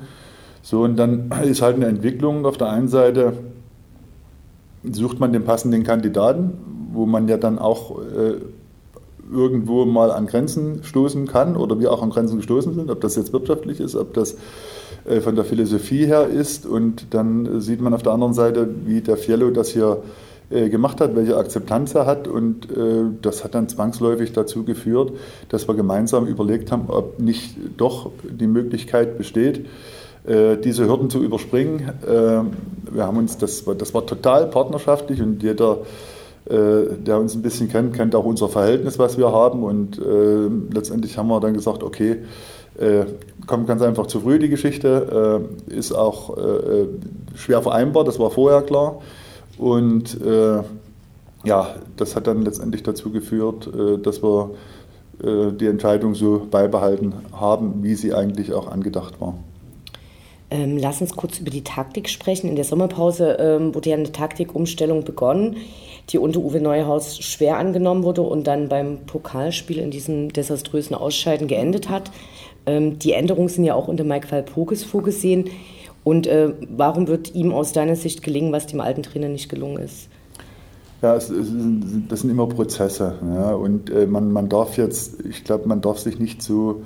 So, 0.62 0.82
und 0.82 0.96
dann 0.96 1.30
ist 1.44 1.62
halt 1.62 1.76
eine 1.76 1.86
Entwicklung. 1.86 2.46
Auf 2.46 2.56
der 2.56 2.70
einen 2.70 2.88
Seite 2.88 3.34
sucht 4.82 5.20
man 5.20 5.32
den 5.32 5.44
passenden 5.44 5.84
Kandidaten, 5.84 6.52
wo 6.92 7.06
man 7.06 7.28
ja 7.28 7.36
dann 7.36 7.58
auch 7.58 7.98
äh, 8.00 8.36
irgendwo 9.30 9.84
mal 9.84 10.10
an 10.10 10.26
Grenzen 10.26 10.82
stoßen 10.84 11.26
kann 11.26 11.56
oder 11.56 11.80
wir 11.80 11.92
auch 11.92 12.02
an 12.02 12.10
Grenzen 12.10 12.36
gestoßen 12.36 12.74
sind, 12.74 12.90
ob 12.90 13.00
das 13.00 13.16
jetzt 13.16 13.32
wirtschaftlich 13.32 13.80
ist, 13.80 13.96
ob 13.96 14.14
das 14.14 14.36
äh, 15.04 15.20
von 15.20 15.34
der 15.34 15.44
Philosophie 15.44 16.06
her 16.06 16.28
ist. 16.28 16.66
Und 16.66 17.08
dann 17.10 17.60
sieht 17.60 17.80
man 17.80 17.94
auf 17.94 18.02
der 18.02 18.12
anderen 18.12 18.34
Seite, 18.34 18.68
wie 18.84 19.00
der 19.00 19.16
Fiello 19.16 19.50
das 19.50 19.70
hier 19.70 19.98
äh, 19.98 20.04
gemacht 20.48 21.00
hat, 21.00 21.16
welche 21.16 21.36
Akzeptanz 21.36 21.94
er 21.94 22.06
hat. 22.06 22.28
Und 22.28 22.70
äh, 22.70 23.04
das 23.20 23.44
hat 23.44 23.54
dann 23.54 23.68
zwangsläufig 23.68 24.32
dazu 24.32 24.64
geführt, 24.64 25.12
dass 25.48 25.68
wir 25.68 25.74
gemeinsam 25.74 26.26
überlegt 26.26 26.70
haben, 26.70 26.84
ob 26.88 27.18
nicht 27.18 27.56
doch 27.76 28.10
die 28.22 28.46
Möglichkeit 28.46 29.18
besteht, 29.18 29.66
äh, 30.26 30.56
diese 30.56 30.86
Hürden 30.88 31.10
zu 31.10 31.22
überspringen. 31.22 31.90
wir 32.02 33.06
haben 33.06 33.18
uns, 33.18 33.38
das, 33.38 33.64
das 33.78 33.94
war 33.94 34.06
total 34.06 34.46
partnerschaftlich 34.46 35.20
und 35.20 35.42
jeder, 35.42 35.78
der 36.48 37.18
uns 37.18 37.34
ein 37.34 37.42
bisschen 37.42 37.68
kennt, 37.68 37.92
kennt 37.94 38.14
auch 38.14 38.24
unser 38.24 38.48
Verhältnis, 38.48 39.00
was 39.00 39.18
wir 39.18 39.32
haben. 39.32 39.64
Und 39.64 40.00
letztendlich 40.72 41.18
haben 41.18 41.26
wir 41.26 41.40
dann 41.40 41.54
gesagt, 41.54 41.82
okay, 41.82 42.18
kommt 43.48 43.66
ganz 43.66 43.82
einfach 43.82 44.06
zu 44.06 44.20
früh 44.20 44.38
die 44.38 44.48
Geschichte, 44.48 45.42
ist 45.66 45.92
auch 45.92 46.36
schwer 47.34 47.62
vereinbar, 47.62 48.04
das 48.04 48.20
war 48.20 48.30
vorher 48.30 48.62
klar. 48.62 49.00
Und 49.58 50.20
äh, 50.20 50.62
ja, 51.44 51.74
das 51.96 52.16
hat 52.16 52.26
dann 52.26 52.42
letztendlich 52.42 52.82
dazu 52.82 53.10
geführt, 53.10 53.68
äh, 53.68 53.98
dass 53.98 54.22
wir 54.22 54.50
äh, 55.22 55.52
die 55.52 55.66
Entscheidung 55.66 56.14
so 56.14 56.46
beibehalten 56.50 57.14
haben, 57.32 57.82
wie 57.82 57.94
sie 57.94 58.12
eigentlich 58.12 58.52
auch 58.52 58.70
angedacht 58.70 59.20
war. 59.20 59.34
Ähm, 60.48 60.78
lass 60.78 61.00
uns 61.00 61.16
kurz 61.16 61.40
über 61.40 61.50
die 61.50 61.64
Taktik 61.64 62.08
sprechen. 62.08 62.48
In 62.48 62.56
der 62.56 62.64
Sommerpause 62.64 63.36
ähm, 63.40 63.74
wurde 63.74 63.90
ja 63.90 63.96
eine 63.96 64.12
Taktikumstellung 64.12 65.02
begonnen, 65.02 65.56
die 66.10 66.18
unter 66.18 66.40
Uwe 66.40 66.60
Neuhaus 66.60 67.18
schwer 67.18 67.56
angenommen 67.56 68.04
wurde 68.04 68.22
und 68.22 68.46
dann 68.46 68.68
beim 68.68 68.98
Pokalspiel 69.06 69.78
in 69.78 69.90
diesem 69.90 70.32
desaströsen 70.32 70.94
Ausscheiden 70.94 71.48
geendet 71.48 71.88
hat. 71.88 72.12
Ähm, 72.64 72.98
die 72.98 73.12
Änderungen 73.12 73.48
sind 73.48 73.64
ja 73.64 73.74
auch 73.74 73.88
unter 73.88 74.04
Mike 74.04 74.30
Walpurgis 74.30 74.84
vorgesehen. 74.84 75.50
Und 76.06 76.28
äh, 76.28 76.52
warum 76.70 77.08
wird 77.08 77.34
ihm 77.34 77.50
aus 77.50 77.72
deiner 77.72 77.96
Sicht 77.96 78.22
gelingen, 78.22 78.52
was 78.52 78.68
dem 78.68 78.80
alten 78.80 79.02
Trainer 79.02 79.28
nicht 79.28 79.48
gelungen 79.48 79.78
ist? 79.78 80.06
Ja, 81.02 81.16
es, 81.16 81.30
es, 81.30 81.48
das 82.08 82.20
sind 82.20 82.30
immer 82.30 82.46
Prozesse. 82.46 83.14
Ja, 83.34 83.54
und 83.54 83.90
äh, 83.90 84.06
man, 84.06 84.30
man 84.30 84.48
darf 84.48 84.76
jetzt, 84.76 85.16
ich 85.28 85.42
glaube, 85.42 85.66
man 85.66 85.80
darf 85.80 85.98
sich 85.98 86.20
nicht 86.20 86.42
so 86.42 86.82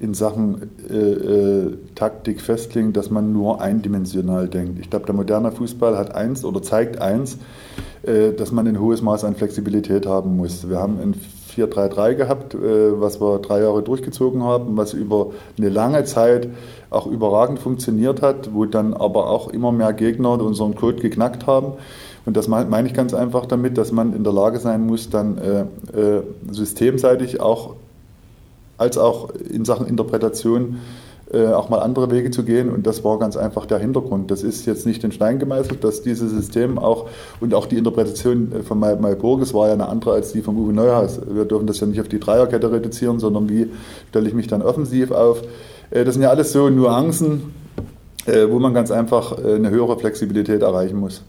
in 0.00 0.12
Sachen 0.12 0.70
äh, 0.90 0.94
äh, 0.94 1.78
Taktik 1.94 2.42
festlegen, 2.42 2.92
dass 2.92 3.10
man 3.10 3.32
nur 3.32 3.62
eindimensional 3.62 4.48
denkt. 4.48 4.78
Ich 4.80 4.90
glaube, 4.90 5.06
der 5.06 5.14
moderne 5.14 5.50
Fußball 5.50 5.96
hat 5.96 6.14
eins 6.14 6.44
oder 6.44 6.60
zeigt 6.60 7.00
eins, 7.00 7.38
äh, 8.02 8.32
dass 8.32 8.52
man 8.52 8.68
ein 8.68 8.78
hohes 8.78 9.00
Maß 9.00 9.24
an 9.24 9.34
Flexibilität 9.34 10.04
haben 10.04 10.36
muss. 10.36 10.68
Wir 10.68 10.78
haben 10.78 11.00
ein 11.00 11.14
4-3-3 11.58 12.14
gehabt, 12.14 12.54
äh, 12.54 13.00
was 13.00 13.20
wir 13.20 13.38
drei 13.38 13.60
Jahre 13.62 13.82
durchgezogen 13.82 14.42
haben, 14.42 14.76
was 14.76 14.92
über 14.92 15.30
eine 15.56 15.68
lange 15.68 16.04
Zeit 16.04 16.48
auch 16.90 17.06
überragend 17.06 17.58
funktioniert 17.58 18.22
hat, 18.22 18.54
wo 18.54 18.64
dann 18.64 18.94
aber 18.94 19.28
auch 19.28 19.48
immer 19.48 19.72
mehr 19.72 19.92
Gegner 19.92 20.40
unseren 20.40 20.74
Code 20.74 21.00
geknackt 21.00 21.46
haben. 21.46 21.72
Und 22.24 22.36
das 22.36 22.46
meine 22.46 22.86
ich 22.86 22.94
ganz 22.94 23.14
einfach 23.14 23.46
damit, 23.46 23.78
dass 23.78 23.90
man 23.90 24.14
in 24.14 24.22
der 24.22 24.32
Lage 24.32 24.58
sein 24.58 24.86
muss, 24.86 25.08
dann 25.08 25.38
äh, 25.38 25.60
äh, 25.98 26.22
systemseitig 26.50 27.40
auch 27.40 27.74
als 28.76 28.98
auch 28.98 29.30
in 29.30 29.64
Sachen 29.64 29.86
Interpretation 29.86 30.78
äh, 31.32 31.48
auch 31.48 31.68
mal 31.68 31.78
andere 31.80 32.10
Wege 32.10 32.30
zu 32.30 32.42
gehen. 32.42 32.70
Und 32.70 32.86
das 32.86 33.04
war 33.04 33.18
ganz 33.18 33.36
einfach 33.36 33.66
der 33.66 33.78
Hintergrund. 33.78 34.30
Das 34.30 34.42
ist 34.42 34.64
jetzt 34.66 34.86
nicht 34.86 35.04
in 35.04 35.12
Stein 35.12 35.38
gemeißelt, 35.38 35.84
dass 35.84 36.02
dieses 36.02 36.30
System 36.30 36.78
auch 36.78 37.08
und 37.40 37.52
auch 37.54 37.66
die 37.66 37.76
Interpretation 37.76 38.52
von 38.66 38.78
Malburgis 38.78 39.52
war 39.52 39.66
ja 39.66 39.74
eine 39.74 39.88
andere 39.88 40.12
als 40.12 40.32
die 40.32 40.40
von 40.40 40.56
Uwe 40.56 40.72
Neuhaus. 40.72 41.20
Wir 41.28 41.44
dürfen 41.44 41.66
das 41.66 41.80
ja 41.80 41.86
nicht 41.86 42.00
auf 42.00 42.08
die 42.08 42.18
Dreierkette 42.18 42.72
reduzieren, 42.72 43.20
sondern 43.20 43.48
wie 43.48 43.70
stelle 44.08 44.28
ich 44.28 44.34
mich 44.34 44.46
dann 44.46 44.62
offensiv 44.62 45.10
auf. 45.10 45.42
Äh, 45.90 46.04
das 46.04 46.14
sind 46.14 46.22
ja 46.22 46.30
alles 46.30 46.52
so 46.52 46.70
Nuancen, 46.70 47.52
äh, 48.26 48.48
wo 48.48 48.58
man 48.58 48.72
ganz 48.72 48.90
einfach 48.90 49.36
eine 49.36 49.70
höhere 49.70 49.98
Flexibilität 49.98 50.62
erreichen 50.62 50.98
muss. 50.98 51.22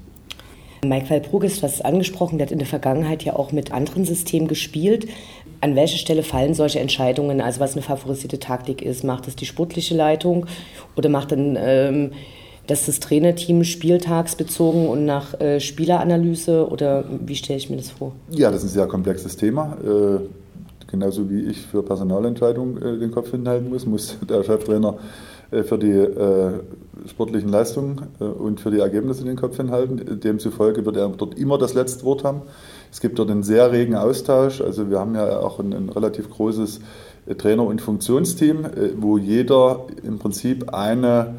Mike 0.86 1.10
Walpurgis, 1.10 1.62
was 1.62 1.82
angesprochen, 1.82 2.38
der 2.38 2.48
hat 2.48 2.54
in 2.54 2.60
der 2.60 2.68
Vergangenheit 2.68 3.24
ja 3.24 3.36
auch 3.36 3.52
mit 3.52 3.74
anderen 3.74 4.06
Systemen 4.06 4.48
gespielt. 4.48 5.08
An 5.62 5.76
welche 5.76 5.98
Stelle 5.98 6.24
fallen 6.24 6.54
solche 6.54 6.80
Entscheidungen, 6.80 7.42
also 7.42 7.60
was 7.60 7.74
eine 7.74 7.82
favorisierte 7.82 8.40
Taktik 8.40 8.82
ist? 8.82 9.04
Macht 9.04 9.28
es 9.28 9.36
die 9.36 9.46
sportliche 9.46 9.96
Leitung 9.96 10.46
oder 10.96 11.10
macht 11.10 11.32
dann 11.32 11.58
ähm, 11.60 12.12
das, 12.68 12.86
das 12.86 13.00
Trainerteam 13.00 13.64
spieltagsbezogen 13.64 14.88
und 14.88 15.06
nach 15.06 15.40
äh, 15.40 15.60
Spieleranalyse 15.60 16.68
oder 16.70 17.04
wie 17.26 17.36
stelle 17.36 17.58
ich 17.58 17.70
mir 17.70 17.78
das 17.78 17.90
vor? 17.90 18.14
Ja, 18.30 18.52
das 18.52 18.64
ist 18.64 18.72
ein 18.72 18.74
sehr 18.74 18.88
komplexes 18.88 19.36
Thema. 19.36 19.78
Äh, 19.84 20.20
genauso 20.88 21.30
wie 21.30 21.42
ich 21.42 21.62
für 21.62 21.84
Personalentscheidungen 21.84 22.78
äh, 22.78 23.00
den 23.00 23.12
Kopf 23.12 23.32
hinhalten 23.32 23.70
muss, 23.70 23.86
muss 23.86 24.18
der 24.30 24.44
Cheftrainer 24.44 24.98
äh, 25.52 25.64
für 25.64 25.78
die 25.78 25.92
äh, 25.92 26.60
sportlichen 27.08 27.50
Leistungen 27.50 28.08
äh, 28.20 28.24
und 28.24 28.60
für 28.60 28.72
die 28.72 28.80
Ergebnisse 28.80 29.24
den 29.24 29.36
Kopf 29.36 29.58
hinhalten. 29.58 30.20
Demzufolge 30.20 30.86
wird 30.86 30.98
er 30.98 31.10
dort 31.10 31.40
immer 31.40 31.58
das 31.58 31.74
letzte 31.74 32.04
Wort 32.06 32.24
haben. 32.24 32.42
Es 32.92 33.02
gibt 33.02 33.20
dort 33.20 33.30
einen 33.30 33.44
sehr 33.44 33.72
regen 33.72 33.96
Austausch. 33.96 34.62
Also 34.62 34.90
wir 34.90 35.00
haben 35.00 35.16
ja 35.16 35.40
auch 35.40 35.60
ein, 35.60 35.74
ein 35.74 35.90
relativ 35.90 36.30
großes 36.30 36.82
Trainer- 37.38 37.66
und 37.66 37.82
Funktionsteam, 37.82 38.66
wo 38.98 39.18
jeder 39.18 39.86
im 40.04 40.18
Prinzip 40.18 40.74
eine 40.74 41.36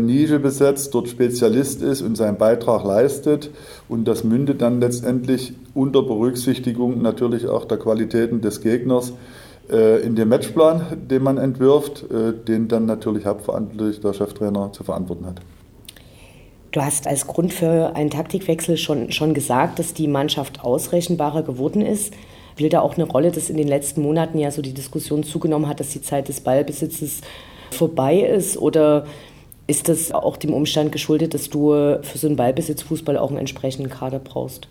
Nische 0.00 0.40
besetzt, 0.40 0.94
dort 0.94 1.08
Spezialist 1.08 1.82
ist 1.82 2.02
und 2.02 2.16
seinen 2.16 2.38
Beitrag 2.38 2.84
leistet. 2.84 3.50
Und 3.88 4.08
das 4.08 4.24
mündet 4.24 4.62
dann 4.62 4.80
letztendlich 4.80 5.52
unter 5.74 6.02
Berücksichtigung 6.02 7.02
natürlich 7.02 7.46
auch 7.46 7.66
der 7.66 7.78
Qualitäten 7.78 8.40
des 8.40 8.60
Gegners 8.62 9.12
äh, 9.70 10.00
in 10.02 10.14
den 10.14 10.28
Matchplan, 10.28 10.82
den 11.10 11.22
man 11.22 11.38
entwirft, 11.38 12.04
äh, 12.10 12.32
den 12.32 12.68
dann 12.68 12.86
natürlich 12.86 13.26
hauptverantwortlich 13.26 14.00
der 14.00 14.12
Cheftrainer 14.12 14.72
zu 14.72 14.84
verantworten 14.84 15.26
hat. 15.26 15.40
Du 16.76 16.84
hast 16.84 17.06
als 17.06 17.26
Grund 17.26 17.54
für 17.54 17.96
einen 17.96 18.10
Taktikwechsel 18.10 18.76
schon, 18.76 19.10
schon 19.10 19.32
gesagt, 19.32 19.78
dass 19.78 19.94
die 19.94 20.08
Mannschaft 20.08 20.62
ausrechenbarer 20.62 21.42
geworden 21.42 21.80
ist. 21.80 22.12
Spielt 22.52 22.74
da 22.74 22.82
auch 22.82 22.96
eine 22.96 23.04
Rolle, 23.04 23.30
dass 23.30 23.48
in 23.48 23.56
den 23.56 23.66
letzten 23.66 24.02
Monaten 24.02 24.38
ja 24.38 24.50
so 24.50 24.60
die 24.60 24.74
Diskussion 24.74 25.22
zugenommen 25.22 25.68
hat, 25.68 25.80
dass 25.80 25.88
die 25.88 26.02
Zeit 26.02 26.28
des 26.28 26.42
Ballbesitzes 26.42 27.22
vorbei 27.70 28.18
ist? 28.20 28.58
Oder 28.58 29.06
ist 29.66 29.88
das 29.88 30.12
auch 30.12 30.36
dem 30.36 30.52
Umstand 30.52 30.92
geschuldet, 30.92 31.32
dass 31.32 31.48
du 31.48 31.70
für 32.02 32.18
so 32.18 32.26
einen 32.26 32.36
Ballbesitzfußball 32.36 33.16
auch 33.16 33.30
einen 33.30 33.38
entsprechenden 33.38 33.88
Kader 33.88 34.18
brauchst? 34.18 34.68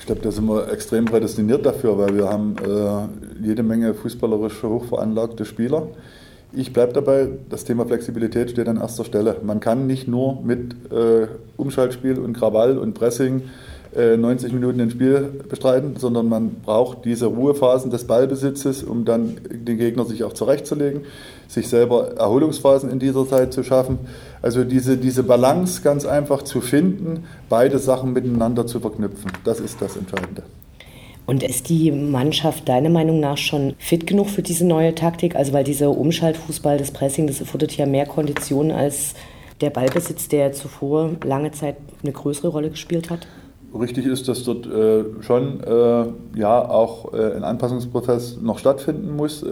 Ich 0.00 0.06
glaube, 0.06 0.22
da 0.22 0.32
sind 0.32 0.46
wir 0.46 0.72
extrem 0.72 1.04
prädestiniert 1.04 1.64
dafür, 1.64 1.98
weil 1.98 2.16
wir 2.16 2.28
haben 2.28 2.56
äh, 2.58 3.46
jede 3.46 3.62
Menge 3.62 3.94
fußballerisch 3.94 4.60
hochveranlagte 4.64 5.44
Spieler. 5.44 5.86
Ich 6.54 6.72
bleibe 6.74 6.92
dabei, 6.92 7.28
das 7.48 7.64
Thema 7.64 7.86
Flexibilität 7.86 8.50
steht 8.50 8.68
an 8.68 8.76
erster 8.76 9.06
Stelle. 9.06 9.36
Man 9.42 9.60
kann 9.60 9.86
nicht 9.86 10.06
nur 10.06 10.42
mit 10.42 10.74
äh, 10.92 11.26
Umschaltspiel 11.56 12.18
und 12.18 12.34
Krawall 12.34 12.76
und 12.76 12.92
Pressing 12.92 13.42
90 13.94 14.50
äh, 14.50 14.54
Minuten 14.54 14.80
ein 14.80 14.90
Spiel 14.90 15.42
bestreiten, 15.48 15.96
sondern 15.98 16.28
man 16.28 16.56
braucht 16.64 17.04
diese 17.04 17.26
Ruhephasen 17.26 17.90
des 17.90 18.06
Ballbesitzes, 18.06 18.82
um 18.82 19.04
dann 19.04 19.36
den 19.50 19.78
Gegner 19.78 20.04
sich 20.04 20.24
auch 20.24 20.32
zurechtzulegen, 20.32 21.02
sich 21.48 21.68
selber 21.68 22.16
Erholungsphasen 22.16 22.90
in 22.90 22.98
dieser 22.98 23.26
Zeit 23.26 23.52
zu 23.52 23.62
schaffen. 23.62 23.98
Also 24.40 24.64
diese, 24.64 24.96
diese 24.96 25.22
Balance 25.22 25.82
ganz 25.82 26.06
einfach 26.06 26.42
zu 26.42 26.60
finden, 26.60 27.24
beide 27.48 27.78
Sachen 27.78 28.12
miteinander 28.12 28.66
zu 28.66 28.80
verknüpfen, 28.80 29.30
das 29.44 29.60
ist 29.60 29.80
das 29.80 29.96
Entscheidende. 29.96 30.42
Und 31.24 31.42
ist 31.42 31.68
die 31.68 31.92
Mannschaft 31.92 32.68
deiner 32.68 32.90
Meinung 32.90 33.20
nach 33.20 33.36
schon 33.36 33.74
fit 33.78 34.06
genug 34.06 34.28
für 34.28 34.42
diese 34.42 34.66
neue 34.66 34.94
Taktik? 34.94 35.36
Also 35.36 35.52
weil 35.52 35.64
dieser 35.64 35.96
Umschaltfußball, 35.96 36.78
das 36.78 36.90
Pressing, 36.90 37.26
das 37.26 37.40
erfordert 37.40 37.76
ja 37.76 37.86
mehr 37.86 38.06
Konditionen 38.06 38.72
als 38.72 39.14
der 39.60 39.70
Ballbesitz, 39.70 40.28
der 40.28 40.52
zuvor 40.52 41.10
lange 41.24 41.52
Zeit 41.52 41.76
eine 42.02 42.12
größere 42.12 42.48
Rolle 42.48 42.70
gespielt 42.70 43.08
hat? 43.08 43.26
Richtig 43.78 44.04
ist, 44.04 44.28
dass 44.28 44.44
dort 44.44 44.66
äh, 44.66 45.04
schon 45.22 45.60
äh, 45.62 46.38
ja, 46.38 46.68
auch 46.68 47.14
äh, 47.14 47.36
ein 47.36 47.44
Anpassungsprozess 47.44 48.38
noch 48.42 48.58
stattfinden 48.58 49.16
muss. 49.16 49.42
Äh, 49.42 49.48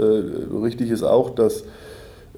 richtig 0.62 0.90
ist 0.90 1.04
auch, 1.04 1.30
dass 1.30 1.62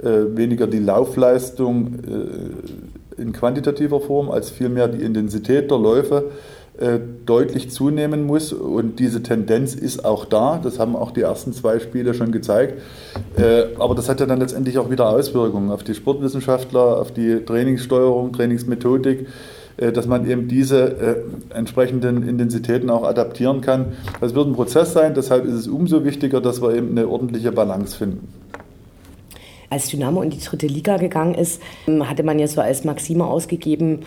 äh, 0.00 0.36
weniger 0.36 0.66
die 0.68 0.78
Laufleistung 0.78 1.98
äh, 2.04 3.20
in 3.20 3.32
quantitativer 3.32 4.00
Form 4.00 4.30
als 4.30 4.50
vielmehr 4.50 4.86
die 4.86 5.02
Intensität 5.02 5.70
der 5.70 5.78
Läufe 5.78 6.30
deutlich 7.26 7.70
zunehmen 7.70 8.26
muss. 8.26 8.52
Und 8.52 8.98
diese 8.98 9.22
Tendenz 9.22 9.74
ist 9.74 10.04
auch 10.04 10.24
da. 10.24 10.60
Das 10.62 10.78
haben 10.78 10.96
auch 10.96 11.10
die 11.10 11.22
ersten 11.22 11.52
zwei 11.52 11.78
Spiele 11.78 12.14
schon 12.14 12.32
gezeigt. 12.32 12.80
aber 13.78 13.94
das 13.94 14.08
hat 14.08 14.20
ja 14.20 14.26
dann 14.26 14.40
letztendlich 14.40 14.78
auch 14.78 14.90
wieder 14.90 15.08
Auswirkungen 15.08 15.70
auf 15.70 15.84
die 15.84 15.94
Sportwissenschaftler, 15.94 16.98
auf 16.98 17.12
die 17.12 17.44
Trainingssteuerung, 17.44 18.32
Trainingsmethodik. 18.32 19.26
Äh, 19.76 19.92
dass 19.92 20.06
man 20.06 20.28
eben 20.28 20.48
diese 20.48 21.24
äh, 21.50 21.54
entsprechenden 21.54 22.28
Intensitäten 22.28 22.90
auch 22.90 23.04
adaptieren 23.04 23.60
kann. 23.60 23.94
Das 24.20 24.34
wird 24.34 24.46
ein 24.46 24.54
Prozess 24.54 24.92
sein, 24.92 25.14
deshalb 25.14 25.44
ist 25.44 25.54
es 25.54 25.68
umso 25.68 26.04
wichtiger, 26.04 26.40
dass 26.40 26.60
wir 26.60 26.74
eben 26.74 26.90
eine 26.90 27.08
ordentliche 27.08 27.52
Balance 27.52 27.96
finden. 27.96 28.28
Als 29.70 29.88
Dynamo 29.88 30.20
in 30.20 30.28
die 30.28 30.40
dritte 30.40 30.66
Liga 30.66 30.98
gegangen 30.98 31.34
ist, 31.34 31.62
ähm, 31.86 32.08
hatte 32.08 32.22
man 32.22 32.38
ja 32.38 32.46
so 32.46 32.60
als 32.60 32.84
Maxime 32.84 33.24
ausgegeben, 33.24 34.00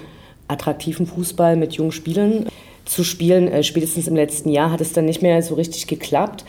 attraktiven 0.48 1.06
Fußball 1.06 1.56
mit 1.56 1.74
jungen 1.74 1.92
Spielern 1.92 2.46
zu 2.86 3.04
spielen. 3.04 3.48
Äh, 3.48 3.64
spätestens 3.64 4.08
im 4.08 4.16
letzten 4.16 4.50
Jahr 4.50 4.72
hat 4.72 4.82
es 4.82 4.94
dann 4.94 5.06
nicht 5.06 5.22
mehr 5.22 5.42
so 5.42 5.56
richtig 5.56 5.88
geklappt. 5.88 6.46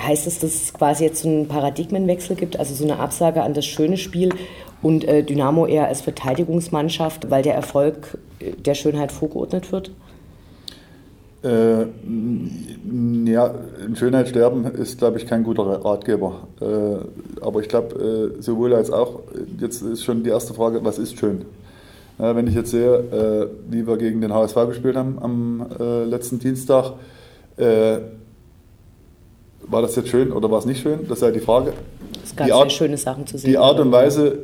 Heißt 0.00 0.26
das, 0.26 0.38
dass 0.38 0.54
es 0.54 0.74
quasi 0.74 1.04
jetzt 1.04 1.22
so 1.22 1.28
einen 1.28 1.48
Paradigmenwechsel 1.48 2.36
gibt, 2.36 2.58
also 2.58 2.74
so 2.74 2.84
eine 2.84 2.98
Absage 2.98 3.42
an 3.42 3.54
das 3.54 3.64
schöne 3.64 3.96
Spiel 3.96 4.30
und 4.82 5.04
äh, 5.04 5.22
Dynamo 5.22 5.66
eher 5.66 5.86
als 5.86 6.00
Verteidigungsmannschaft, 6.00 7.30
weil 7.30 7.42
der 7.42 7.54
Erfolg 7.54 8.18
äh, 8.40 8.52
der 8.52 8.74
Schönheit 8.74 9.12
vorgeordnet 9.12 9.72
wird? 9.72 9.90
Äh, 11.42 11.82
ja, 11.82 13.54
ein 13.84 13.94
Schönheitssterben 13.94 14.64
ist, 14.74 14.98
glaube 14.98 15.18
ich, 15.18 15.26
kein 15.26 15.44
guter 15.44 15.62
Ratgeber. 15.62 16.48
Äh, 16.60 17.44
aber 17.44 17.60
ich 17.60 17.68
glaube, 17.68 18.34
äh, 18.38 18.42
sowohl 18.42 18.74
als 18.74 18.90
auch, 18.90 19.20
jetzt 19.60 19.82
ist 19.82 20.04
schon 20.04 20.24
die 20.24 20.30
erste 20.30 20.54
Frage, 20.54 20.84
was 20.84 20.98
ist 20.98 21.18
schön? 21.18 21.44
Äh, 22.18 22.34
wenn 22.34 22.46
ich 22.46 22.54
jetzt 22.54 22.70
sehe, 22.70 22.94
äh, 22.94 23.48
wie 23.70 23.86
wir 23.86 23.96
gegen 23.96 24.20
den 24.20 24.32
HSV 24.32 24.54
gespielt 24.68 24.96
haben 24.96 25.18
am 25.20 25.66
äh, 25.78 26.04
letzten 26.04 26.38
Dienstag, 26.38 26.94
war 27.58 28.02
das 29.80 29.96
jetzt 29.96 30.10
schön 30.10 30.30
oder 30.30 30.50
war 30.50 30.58
es 30.58 30.66
nicht 30.66 30.82
schön? 30.82 31.08
Das 31.08 31.18
ist 31.18 31.22
ja 31.22 31.30
die 31.30 31.40
Frage. 31.40 31.72
Es 32.22 32.36
gab 32.36 32.52
Art, 32.52 32.70
sehr 32.70 32.78
schöne 32.78 32.98
Sachen 32.98 33.26
zu 33.26 33.38
sehen. 33.38 33.48
Die 33.48 33.56
Art 33.56 33.80
und 33.80 33.90
Weise, 33.90 34.40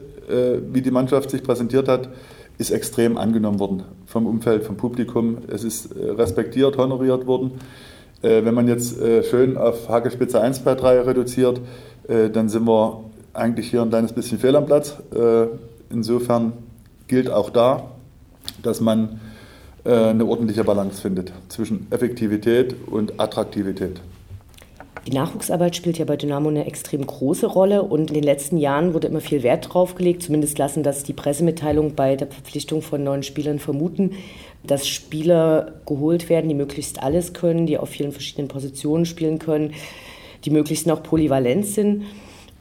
wie 0.73 0.81
die 0.81 0.91
Mannschaft 0.91 1.31
sich 1.31 1.43
präsentiert 1.43 1.89
hat, 1.89 2.09
ist 2.57 2.71
extrem 2.71 3.19
angenommen 3.19 3.59
worden 3.59 3.83
vom 4.07 4.27
Umfeld, 4.27 4.65
vom 4.65 4.77
Publikum. 4.77 5.39
Es 5.49 5.65
ist 5.65 5.93
äh, 5.93 6.13
respektiert, 6.13 6.79
honoriert 6.79 7.27
worden. 7.27 7.53
Äh, 8.23 8.45
wenn 8.45 8.55
man 8.55 8.69
jetzt 8.69 9.01
äh, 9.01 9.25
schön 9.25 9.57
auf 9.57 9.89
Hackespitze 9.89 10.41
1 10.41 10.61
bei 10.61 10.75
3 10.75 11.01
reduziert, 11.01 11.61
dann 12.09 12.49
sind 12.49 12.67
wir 12.67 13.05
eigentlich 13.33 13.71
hier 13.71 13.81
ein 13.81 13.91
kleines 13.91 14.13
bisschen 14.13 14.37
fehl 14.37 14.57
am 14.57 14.67
Platz. 14.67 14.97
Insofern 15.89 16.53
gilt 17.13 17.31
auch 17.31 17.51
da, 17.51 17.91
dass 18.63 18.81
man 18.81 19.21
eine 19.85 20.25
ordentliche 20.25 20.65
Balance 20.65 21.03
findet 21.03 21.31
zwischen 21.49 21.87
Effektivität 21.91 22.75
und 22.87 23.21
Attraktivität. 23.21 24.01
Die 25.07 25.13
Nachwuchsarbeit 25.13 25.77
spielt 25.77 25.99
ja 25.99 26.07
bei 26.07 26.17
Dynamo 26.17 26.49
eine 26.49 26.65
extrem 26.65 27.07
große 27.07 27.47
Rolle 27.47 27.83
und 27.83 28.09
in 28.09 28.15
den 28.15 28.23
letzten 28.23 28.57
Jahren 28.57 28.95
wurde 28.95 29.09
immer 29.09 29.21
viel 29.21 29.43
Wert 29.43 29.75
drauf 29.75 29.95
gelegt. 29.95 30.23
Zumindest 30.23 30.57
lassen 30.57 30.83
das 30.85 31.03
die 31.03 31.13
Pressemitteilungen 31.13 31.95
bei 31.95 32.17
der 32.17 32.29
Verpflichtung 32.29 32.81
von 32.81 33.05
neuen 33.05 33.25
Spielern 33.25 33.59
vermuten, 33.59 34.13
dass 34.63 34.89
Spieler 34.89 35.73
geholt 35.85 36.31
werden, 36.31 36.49
die 36.49 36.55
möglichst 36.55 37.03
alles 37.03 37.35
können, 37.35 37.67
die 37.67 37.77
auf 37.77 37.91
vielen 37.91 38.13
verschiedenen 38.13 38.49
Positionen 38.49 39.05
spielen 39.05 39.39
können, 39.39 39.75
die 40.47 40.51
möglichst 40.51 40.87
noch 40.87 41.03
polyvalent 41.03 41.67
sind. 41.67 42.05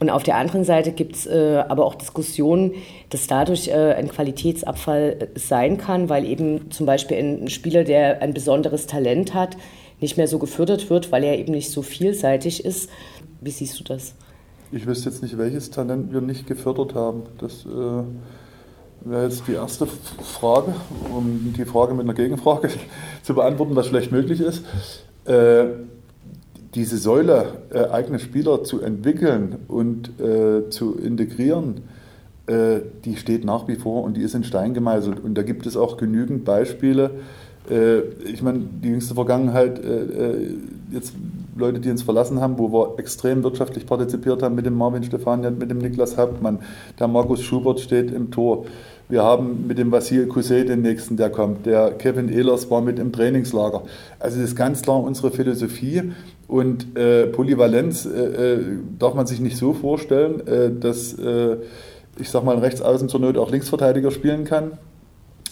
Und 0.01 0.09
auf 0.09 0.23
der 0.23 0.37
anderen 0.37 0.63
Seite 0.63 0.93
gibt 0.93 1.15
es 1.15 1.27
äh, 1.27 1.63
aber 1.69 1.85
auch 1.85 1.93
Diskussionen, 1.93 2.73
dass 3.11 3.27
dadurch 3.27 3.67
äh, 3.67 3.93
ein 3.93 4.09
Qualitätsabfall 4.09 5.29
äh, 5.35 5.39
sein 5.39 5.77
kann, 5.77 6.09
weil 6.09 6.25
eben 6.25 6.71
zum 6.71 6.87
Beispiel 6.87 7.17
ein 7.17 7.49
Spieler, 7.49 7.83
der 7.83 8.19
ein 8.19 8.33
besonderes 8.33 8.87
Talent 8.87 9.35
hat, 9.35 9.57
nicht 9.99 10.17
mehr 10.17 10.27
so 10.27 10.39
gefördert 10.39 10.89
wird, 10.89 11.11
weil 11.11 11.23
er 11.23 11.37
eben 11.37 11.51
nicht 11.51 11.69
so 11.69 11.83
vielseitig 11.83 12.65
ist. 12.65 12.89
Wie 13.41 13.51
siehst 13.51 13.79
du 13.79 13.83
das? 13.83 14.15
Ich 14.71 14.87
wüsste 14.87 15.09
jetzt 15.09 15.21
nicht, 15.21 15.37
welches 15.37 15.69
Talent 15.69 16.11
wir 16.11 16.21
nicht 16.21 16.47
gefördert 16.47 16.95
haben. 16.95 17.21
Das 17.37 17.63
äh, 17.67 18.03
wäre 19.07 19.25
jetzt 19.25 19.43
die 19.47 19.53
erste 19.53 19.85
Frage, 19.85 20.73
um 21.15 21.53
die 21.55 21.65
Frage 21.65 21.93
mit 21.93 22.05
einer 22.05 22.15
Gegenfrage 22.15 22.69
zu 23.21 23.35
beantworten, 23.35 23.75
was 23.75 23.89
vielleicht 23.89 24.11
möglich 24.11 24.41
ist. 24.41 24.65
Äh, 25.25 25.65
diese 26.75 26.97
Säule, 26.97 27.45
äh, 27.73 27.85
eigene 27.89 28.19
Spieler 28.19 28.63
zu 28.63 28.81
entwickeln 28.81 29.57
und 29.67 30.19
äh, 30.19 30.69
zu 30.69 30.97
integrieren, 30.97 31.81
äh, 32.47 32.79
die 33.05 33.17
steht 33.17 33.45
nach 33.45 33.67
wie 33.67 33.75
vor 33.75 34.03
und 34.03 34.15
die 34.15 34.21
ist 34.21 34.35
in 34.35 34.43
Stein 34.43 34.73
gemeißelt. 34.73 35.19
Und 35.23 35.35
da 35.35 35.43
gibt 35.43 35.65
es 35.65 35.75
auch 35.75 35.97
genügend 35.97 36.45
Beispiele, 36.45 37.11
äh, 37.69 38.01
ich 38.25 38.41
meine, 38.41 38.59
die 38.59 38.89
jüngste 38.89 39.13
Vergangenheit, 39.13 39.83
äh, 39.83 40.03
äh, 40.03 40.55
jetzt 40.91 41.13
Leute, 41.61 41.79
die 41.79 41.89
uns 41.89 42.03
verlassen 42.03 42.41
haben, 42.41 42.57
wo 42.57 42.71
wir 42.71 42.99
extrem 42.99 43.43
wirtschaftlich 43.43 43.85
partizipiert 43.85 44.43
haben 44.43 44.55
mit 44.55 44.65
dem 44.65 44.75
Marvin 44.75 45.03
Stefanian, 45.03 45.57
mit 45.57 45.71
dem 45.71 45.77
Niklas 45.77 46.17
Hauptmann. 46.17 46.59
Der 46.99 47.07
Markus 47.07 47.41
Schubert 47.41 47.79
steht 47.79 48.11
im 48.11 48.31
Tor. 48.31 48.65
Wir 49.07 49.23
haben 49.23 49.67
mit 49.67 49.77
dem 49.77 49.91
Vasil 49.91 50.27
Kusey 50.27 50.65
den 50.65 50.81
nächsten, 50.81 51.17
der 51.17 51.29
kommt. 51.29 51.65
Der 51.65 51.91
Kevin 51.91 52.29
Ehlers 52.29 52.69
war 52.69 52.81
mit 52.81 52.99
im 52.99 53.11
Trainingslager. 53.11 53.83
Also 54.19 54.39
das 54.39 54.49
ist 54.49 54.55
ganz 54.55 54.81
klar 54.81 55.01
unsere 55.01 55.31
Philosophie. 55.31 56.11
Und 56.47 56.97
äh, 56.97 57.27
Polyvalenz 57.27 58.05
äh, 58.05 58.59
darf 58.99 59.13
man 59.13 59.25
sich 59.25 59.39
nicht 59.39 59.57
so 59.57 59.73
vorstellen, 59.73 60.45
äh, 60.47 60.71
dass 60.77 61.15
ich 62.19 62.29
sag 62.29 62.43
mal 62.43 62.57
Rechtsaußen 62.57 63.07
zur 63.07 63.21
Not 63.21 63.37
auch 63.37 63.51
Linksverteidiger 63.51 64.11
spielen 64.11 64.43
kann 64.43 64.73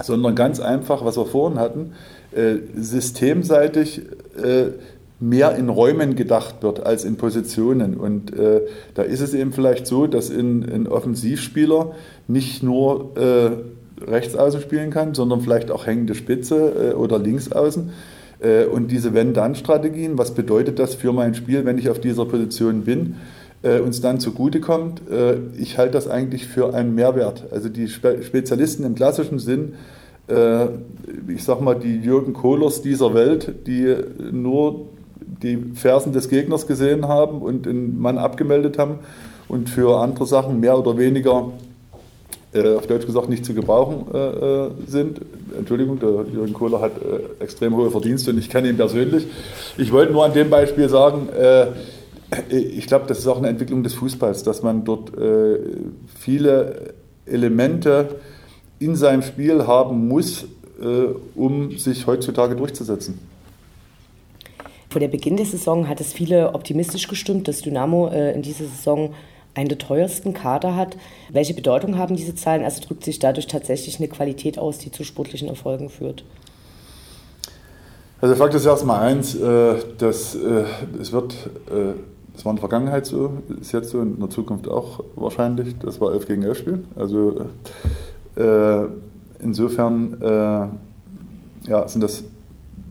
sondern 0.03 0.35
ganz 0.35 0.59
einfach, 0.59 1.03
was 1.03 1.17
wir 1.17 1.25
vorhin 1.25 1.59
hatten, 1.59 1.93
äh, 2.31 2.55
systemseitig 2.75 4.01
äh, 4.41 4.71
mehr 5.19 5.55
in 5.55 5.69
Räumen 5.69 6.15
gedacht 6.15 6.61
wird 6.61 6.85
als 6.85 7.03
in 7.03 7.17
Positionen. 7.17 7.95
Und 7.95 8.37
äh, 8.37 8.61
da 8.93 9.01
ist 9.01 9.19
es 9.19 9.33
eben 9.33 9.51
vielleicht 9.51 9.85
so, 9.85 10.07
dass 10.07 10.29
ein, 10.29 10.63
ein 10.63 10.87
Offensivspieler 10.87 11.91
nicht 12.27 12.63
nur 12.63 13.17
äh, 13.17 14.05
Rechtsaußen 14.09 14.61
spielen 14.61 14.91
kann, 14.91 15.13
sondern 15.13 15.41
vielleicht 15.41 15.71
auch 15.71 15.85
hängende 15.85 16.15
Spitze 16.15 16.91
äh, 16.91 16.93
oder 16.95 17.19
Linksaußen. 17.19 17.91
Äh, 18.39 18.65
und 18.65 18.91
diese 18.91 19.13
Wenn-Dann-Strategien, 19.13 20.17
was 20.17 20.33
bedeutet 20.33 20.79
das 20.79 20.95
für 20.95 21.11
mein 21.11 21.35
Spiel, 21.35 21.65
wenn 21.65 21.77
ich 21.77 21.89
auf 21.89 21.99
dieser 21.99 22.25
Position 22.25 22.83
bin? 22.83 23.15
äh, 23.61 23.79
uns 23.79 24.01
dann 24.01 24.19
zugutekommt. 24.19 25.01
Äh, 25.09 25.37
ich 25.57 25.77
halte 25.77 25.93
das 25.93 26.07
eigentlich 26.07 26.47
für 26.47 26.73
einen 26.73 26.95
Mehrwert. 26.95 27.47
Also 27.51 27.69
die 27.69 27.87
Spe 27.87 28.23
Spezialisten 28.23 28.83
im 28.85 28.95
klassischen 28.95 29.39
Sinn, 29.39 29.73
ich 31.27 31.43
sage 31.43 31.63
mal 31.63 31.73
die 31.73 31.95
Jürgen 31.95 32.33
Kohlers 32.33 32.83
dieser 32.83 33.15
Welt, 33.15 33.65
die 33.65 33.95
nur 34.31 34.85
die 35.41 35.57
Fersen 35.75 36.13
des 36.13 36.29
Gegners 36.29 36.67
gesehen 36.67 37.07
haben 37.07 37.41
und 37.41 37.65
den 37.65 37.99
Mann 37.99 38.17
abgemeldet 38.17 38.77
haben 38.77 38.99
und 39.47 39.69
für 39.69 39.99
andere 39.99 40.25
Sachen 40.25 40.59
mehr 40.59 40.77
oder 40.77 40.97
weniger 40.97 41.51
äh, 42.53 42.75
auf 42.75 42.87
Deutsch 42.87 43.05
gesagt 43.05 43.29
nicht 43.29 43.45
zu 43.45 43.53
gebrauchen 43.53 44.05
äh, 44.13 44.17
äh 44.17 44.69
sind. 44.87 45.21
Entschuldigung, 45.57 45.99
der 45.99 46.25
Jürgen 46.33 46.53
Kohler 46.53 46.81
hat 46.81 46.93
äh, 46.97 47.43
extrem 47.43 47.75
hohe 47.75 47.91
Verdienste 47.91 48.31
und 48.31 48.37
ich 48.39 48.49
kenne 48.49 48.69
ihn 48.69 48.77
persönlich. 48.77 49.27
Ich 49.77 49.91
wollte 49.91 50.13
nur 50.13 50.25
an 50.25 50.33
dem 50.33 50.49
Beispiel 50.49 50.89
sagen, 50.89 51.29
äh, 51.29 51.67
ich 52.49 52.87
glaube, 52.87 53.05
das 53.07 53.19
ist 53.19 53.27
auch 53.27 53.37
eine 53.37 53.47
Entwicklung 53.47 53.83
des 53.83 53.95
Fußballs, 53.95 54.43
dass 54.43 54.61
man 54.61 54.83
dort 54.83 55.17
äh, 55.17 55.59
viele 56.15 56.93
Elemente 57.25 58.15
in 58.79 58.95
seinem 58.95 59.21
Spiel 59.21 59.65
haben 59.65 60.07
muss, 60.07 60.45
äh, 60.81 60.85
um 61.35 61.77
sich 61.77 62.07
heutzutage 62.07 62.55
durchzusetzen. 62.55 63.19
Vor 64.89 64.99
der 64.99 65.07
Beginn 65.07 65.37
der 65.37 65.45
Saison 65.45 65.87
hat 65.87 66.01
es 66.01 66.13
viele 66.13 66.55
optimistisch 66.55 67.07
gestimmt, 67.07 67.47
dass 67.47 67.61
Dynamo 67.61 68.07
äh, 68.07 68.33
in 68.33 68.41
dieser 68.41 68.65
Saison 68.65 69.13
einen 69.53 69.69
der 69.69 69.77
teuersten 69.77 70.33
Kader 70.33 70.75
hat. 70.75 70.97
Welche 71.31 71.53
Bedeutung 71.53 71.97
haben 71.97 72.15
diese 72.15 72.33
Zahlen? 72.33 72.63
Also 72.63 72.81
drückt 72.81 73.03
sich 73.03 73.19
dadurch 73.19 73.45
tatsächlich 73.45 73.99
eine 73.99 74.07
Qualität 74.07 74.57
aus, 74.57 74.79
die 74.79 74.91
zu 74.91 75.03
sportlichen 75.03 75.47
Erfolgen 75.47 75.89
führt? 75.89 76.23
Also 78.19 78.33
Fakt 78.35 78.55
ist 78.55 78.65
erstmal 78.65 79.01
eins, 79.01 79.35
äh, 79.35 79.75
dass 79.99 80.33
äh, 80.33 80.65
es 80.99 81.11
wird 81.11 81.35
das 82.33 82.45
war 82.45 82.51
in 82.51 82.55
der 82.55 82.61
Vergangenheit 82.61 83.05
so, 83.05 83.33
ist 83.59 83.73
jetzt 83.73 83.89
so, 83.89 84.01
in 84.01 84.17
der 84.17 84.29
Zukunft 84.29 84.67
auch 84.69 85.03
wahrscheinlich. 85.15 85.75
Das 85.79 85.99
war 85.99 86.13
11 86.13 86.25
gegen 86.25 86.43
11 86.43 86.57
Spiel. 86.57 86.83
Also 86.95 87.47
insofern 89.41 90.79
ja, 91.67 91.87
sind 91.89 92.01
das 92.01 92.23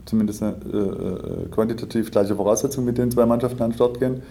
zumindest 0.09 0.43
eine, 0.43 0.55
äh, 0.73 0.77
äh, 0.77 1.49
quantitativ 1.51 2.11
gleiche 2.11 2.35
Voraussetzungen, 2.35 2.87
mit 2.87 2.99
denen 2.99 3.11
zwei 3.11 3.27
Mannschaften 3.27 3.63
an 3.63 3.71
den 3.71 3.77
Start 3.77 4.01
gehen. 4.01 4.23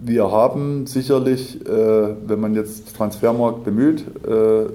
Wir 0.00 0.30
haben 0.30 0.86
sicherlich, 0.86 1.64
äh, 1.66 2.14
wenn 2.26 2.40
man 2.40 2.54
jetzt 2.54 2.96
Transfermarkt 2.96 3.64
bemüht, 3.64 4.04
äh, 4.26 4.66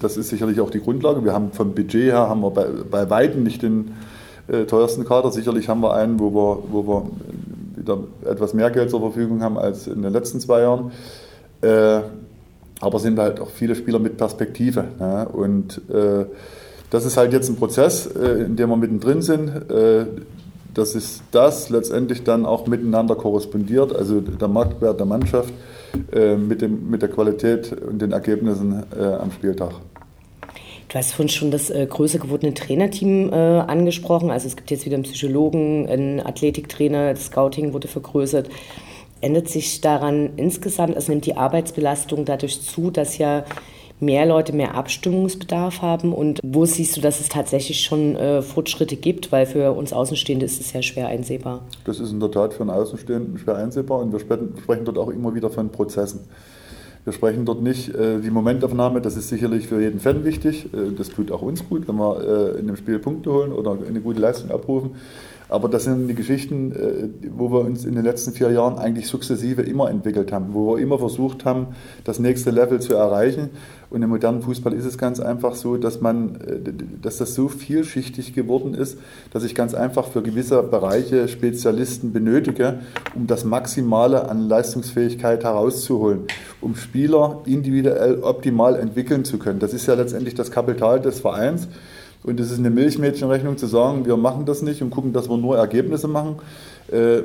das 0.00 0.16
ist 0.16 0.28
sicherlich 0.28 0.60
auch 0.60 0.70
die 0.70 0.80
Grundlage. 0.80 1.24
Wir 1.24 1.32
haben 1.32 1.52
vom 1.52 1.74
Budget 1.74 2.12
her 2.12 2.28
haben 2.28 2.40
wir 2.40 2.50
bei, 2.50 2.66
bei 2.90 3.10
Weitem 3.10 3.42
nicht 3.42 3.62
den 3.62 3.92
teuersten 4.68 5.06
Kader. 5.06 5.30
Sicherlich 5.30 5.70
haben 5.70 5.80
wir 5.80 5.94
einen, 5.94 6.20
wo 6.20 6.30
wir, 6.30 6.58
wo 6.70 6.86
wir 6.86 7.10
wieder 7.76 7.98
etwas 8.30 8.52
mehr 8.52 8.70
Geld 8.70 8.90
zur 8.90 9.00
Verfügung 9.00 9.42
haben 9.42 9.56
als 9.56 9.86
in 9.86 10.02
den 10.02 10.12
letzten 10.12 10.40
zwei 10.40 10.60
Jahren. 10.60 10.92
Äh, 11.62 12.00
aber 12.80 12.98
sind 12.98 13.18
halt 13.18 13.40
auch 13.40 13.50
viele 13.50 13.74
Spieler 13.74 13.98
mit 13.98 14.16
Perspektive. 14.16 14.84
Ne? 14.98 15.28
Und 15.32 15.80
äh, 15.90 16.26
das 16.94 17.04
ist 17.04 17.16
halt 17.16 17.32
jetzt 17.32 17.48
ein 17.48 17.56
Prozess, 17.56 18.06
äh, 18.06 18.44
in 18.44 18.54
dem 18.54 18.68
wir 18.70 18.76
mittendrin 18.76 19.20
sind. 19.20 19.48
Äh, 19.70 20.06
dass 20.72 20.96
es 20.96 21.22
das 21.30 21.70
letztendlich 21.70 22.24
dann 22.24 22.44
auch 22.44 22.66
miteinander 22.66 23.14
korrespondiert, 23.14 23.94
also 23.94 24.20
der 24.20 24.48
Marktwert 24.48 24.98
der 24.98 25.06
Mannschaft 25.06 25.54
äh, 26.12 26.34
mit, 26.34 26.62
dem, 26.62 26.90
mit 26.90 27.00
der 27.00 27.08
Qualität 27.10 27.72
und 27.72 28.02
den 28.02 28.10
Ergebnissen 28.10 28.82
am 28.92 29.30
Spieltag. 29.30 29.70
Du 30.88 30.98
hast 30.98 31.12
vorhin 31.12 31.28
schon 31.28 31.52
das 31.52 31.70
äh, 31.70 31.86
größer 31.88 32.18
gewordene 32.18 32.54
Trainerteam 32.54 33.32
äh, 33.32 33.34
angesprochen. 33.34 34.32
Also 34.32 34.48
es 34.48 34.56
gibt 34.56 34.72
jetzt 34.72 34.84
wieder 34.84 34.94
einen 34.94 35.04
Psychologen, 35.04 35.88
einen 35.88 36.20
Athletiktrainer, 36.20 37.14
das 37.14 37.26
Scouting 37.26 37.72
wurde 37.72 37.86
vergrößert. 37.86 38.48
Ändert 39.20 39.48
sich 39.48 39.80
daran 39.80 40.30
insgesamt, 40.36 40.96
also 40.96 41.12
nimmt 41.12 41.26
die 41.26 41.36
Arbeitsbelastung 41.36 42.24
dadurch 42.24 42.62
zu, 42.62 42.90
dass 42.90 43.16
ja 43.18 43.44
mehr 44.00 44.26
Leute 44.26 44.52
mehr 44.52 44.74
Abstimmungsbedarf 44.74 45.82
haben? 45.82 46.12
Und 46.12 46.40
wo 46.42 46.64
siehst 46.64 46.96
du, 46.96 47.00
dass 47.00 47.20
es 47.20 47.28
tatsächlich 47.28 47.80
schon 47.80 48.16
äh, 48.16 48.42
Fortschritte 48.42 48.96
gibt? 48.96 49.32
Weil 49.32 49.46
für 49.46 49.72
uns 49.72 49.92
Außenstehende 49.92 50.44
ist 50.46 50.60
es 50.60 50.72
ja 50.72 50.82
schwer 50.82 51.08
einsehbar. 51.08 51.62
Das 51.84 52.00
ist 52.00 52.12
in 52.12 52.20
der 52.20 52.30
Tat 52.30 52.54
für 52.54 52.62
einen 52.62 52.70
Außenstehenden 52.70 53.38
schwer 53.38 53.56
einsehbar 53.56 54.00
und 54.00 54.12
wir 54.12 54.20
sprechen 54.20 54.84
dort 54.84 54.98
auch 54.98 55.08
immer 55.08 55.34
wieder 55.34 55.50
von 55.50 55.70
Prozessen. 55.70 56.20
Wir 57.04 57.12
sprechen 57.12 57.44
dort 57.44 57.62
nicht 57.62 57.94
äh, 57.94 58.18
die 58.20 58.30
Momentaufnahme, 58.30 59.02
das 59.02 59.16
ist 59.16 59.28
sicherlich 59.28 59.66
für 59.66 59.80
jeden 59.80 60.00
Fan 60.00 60.24
wichtig. 60.24 60.66
Äh, 60.72 60.92
das 60.96 61.10
tut 61.10 61.30
auch 61.30 61.42
uns 61.42 61.68
gut, 61.68 61.86
wenn 61.86 61.96
wir 61.96 62.54
äh, 62.54 62.58
in 62.58 62.66
dem 62.66 62.76
Spiel 62.76 62.98
Punkte 62.98 63.30
holen 63.30 63.52
oder 63.52 63.76
eine 63.86 64.00
gute 64.00 64.20
Leistung 64.20 64.50
abrufen. 64.50 64.92
Aber 65.48 65.68
das 65.68 65.84
sind 65.84 66.08
die 66.08 66.14
Geschichten, 66.14 66.72
äh, 66.72 67.28
wo 67.36 67.50
wir 67.52 67.60
uns 67.60 67.84
in 67.84 67.94
den 67.94 68.04
letzten 68.04 68.32
vier 68.32 68.50
Jahren 68.50 68.78
eigentlich 68.78 69.08
sukzessive 69.08 69.62
immer 69.62 69.90
entwickelt 69.90 70.32
haben, 70.32 70.54
wo 70.54 70.74
wir 70.74 70.82
immer 70.82 70.98
versucht 70.98 71.44
haben, 71.44 71.68
das 72.04 72.18
nächste 72.18 72.50
Level 72.50 72.80
zu 72.80 72.94
erreichen. 72.94 73.50
Und 73.90 74.02
im 74.02 74.08
modernen 74.08 74.42
Fußball 74.42 74.72
ist 74.72 74.86
es 74.86 74.96
ganz 74.96 75.20
einfach 75.20 75.54
so, 75.54 75.76
dass 75.76 76.00
man, 76.00 76.36
äh, 76.36 76.72
dass 77.02 77.18
das 77.18 77.34
so 77.34 77.48
vielschichtig 77.48 78.34
geworden 78.34 78.74
ist, 78.74 78.98
dass 79.32 79.44
ich 79.44 79.54
ganz 79.54 79.74
einfach 79.74 80.08
für 80.08 80.22
gewisse 80.22 80.62
Bereiche 80.62 81.28
Spezialisten 81.28 82.12
benötige, 82.12 82.80
um 83.14 83.26
das 83.26 83.44
Maximale 83.44 84.28
an 84.28 84.48
Leistungsfähigkeit 84.48 85.44
herauszuholen, 85.44 86.20
um 86.60 86.74
Spieler 86.74 87.42
individuell 87.44 88.22
optimal 88.22 88.76
entwickeln 88.76 89.24
zu 89.24 89.38
können. 89.38 89.58
Das 89.58 89.74
ist 89.74 89.86
ja 89.86 89.94
letztendlich 89.94 90.34
das 90.34 90.50
Kapital 90.50 91.00
des 91.00 91.20
Vereins. 91.20 91.68
Und 92.24 92.40
es 92.40 92.50
ist 92.50 92.58
eine 92.58 92.70
Milchmädchenrechnung 92.70 93.58
zu 93.58 93.66
sagen, 93.66 94.06
wir 94.06 94.16
machen 94.16 94.46
das 94.46 94.62
nicht 94.62 94.80
und 94.80 94.90
gucken, 94.90 95.12
dass 95.12 95.28
wir 95.28 95.36
nur 95.36 95.58
Ergebnisse 95.58 96.08
machen. 96.08 96.36
Äh, 96.90 97.20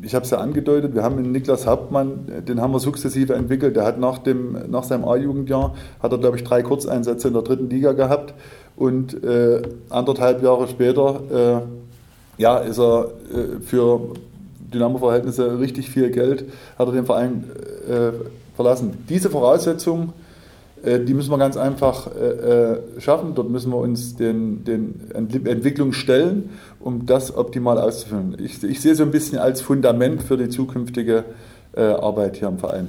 ich 0.00 0.14
habe 0.14 0.24
es 0.24 0.30
ja 0.30 0.38
angedeutet, 0.38 0.94
wir 0.94 1.02
haben 1.04 1.18
einen 1.18 1.30
Niklas 1.30 1.66
Hauptmann, 1.66 2.26
den 2.48 2.60
haben 2.60 2.72
wir 2.72 2.80
sukzessive 2.80 3.34
entwickelt. 3.34 3.76
Der 3.76 3.84
hat 3.84 4.00
nach, 4.00 4.18
dem, 4.18 4.56
nach 4.68 4.84
seinem 4.84 5.04
A-Jugendjahr, 5.04 5.74
hat 6.02 6.12
er, 6.12 6.18
glaube 6.18 6.38
ich, 6.38 6.44
drei 6.44 6.62
Kurzeinsätze 6.62 7.28
in 7.28 7.34
der 7.34 7.42
dritten 7.42 7.68
Liga 7.68 7.92
gehabt. 7.92 8.34
Und 8.74 9.22
äh, 9.22 9.62
anderthalb 9.90 10.42
Jahre 10.42 10.66
später 10.66 11.62
äh, 12.38 12.42
ja, 12.42 12.56
ist 12.58 12.78
er 12.78 13.04
äh, 13.04 13.60
für 13.60 14.00
Dynamo-Verhältnisse 14.72 15.60
richtig 15.60 15.90
viel 15.90 16.10
Geld, 16.10 16.46
hat 16.78 16.88
er 16.88 16.92
den 16.92 17.04
Verein 17.04 17.44
äh, 17.86 18.12
verlassen. 18.56 19.04
Diese 19.10 19.28
Voraussetzung 19.28 20.08
äh, 20.08 20.21
die 20.84 21.14
müssen 21.14 21.30
wir 21.30 21.38
ganz 21.38 21.56
einfach 21.56 22.08
äh, 22.14 22.20
äh, 22.20 23.00
schaffen. 23.00 23.34
Dort 23.34 23.50
müssen 23.50 23.70
wir 23.70 23.78
uns 23.78 24.16
den, 24.16 24.64
den 24.64 25.00
Entwicklungen 25.14 25.92
stellen, 25.92 26.50
um 26.80 27.06
das 27.06 27.36
optimal 27.36 27.78
auszuführen. 27.78 28.36
Ich, 28.42 28.62
ich 28.62 28.80
sehe 28.80 28.94
so 28.94 29.02
ein 29.02 29.10
bisschen 29.10 29.38
als 29.38 29.60
Fundament 29.60 30.22
für 30.22 30.36
die 30.36 30.48
zukünftige 30.48 31.24
Arbeit 31.74 32.36
hier 32.36 32.48
im 32.48 32.58
Verein. 32.58 32.88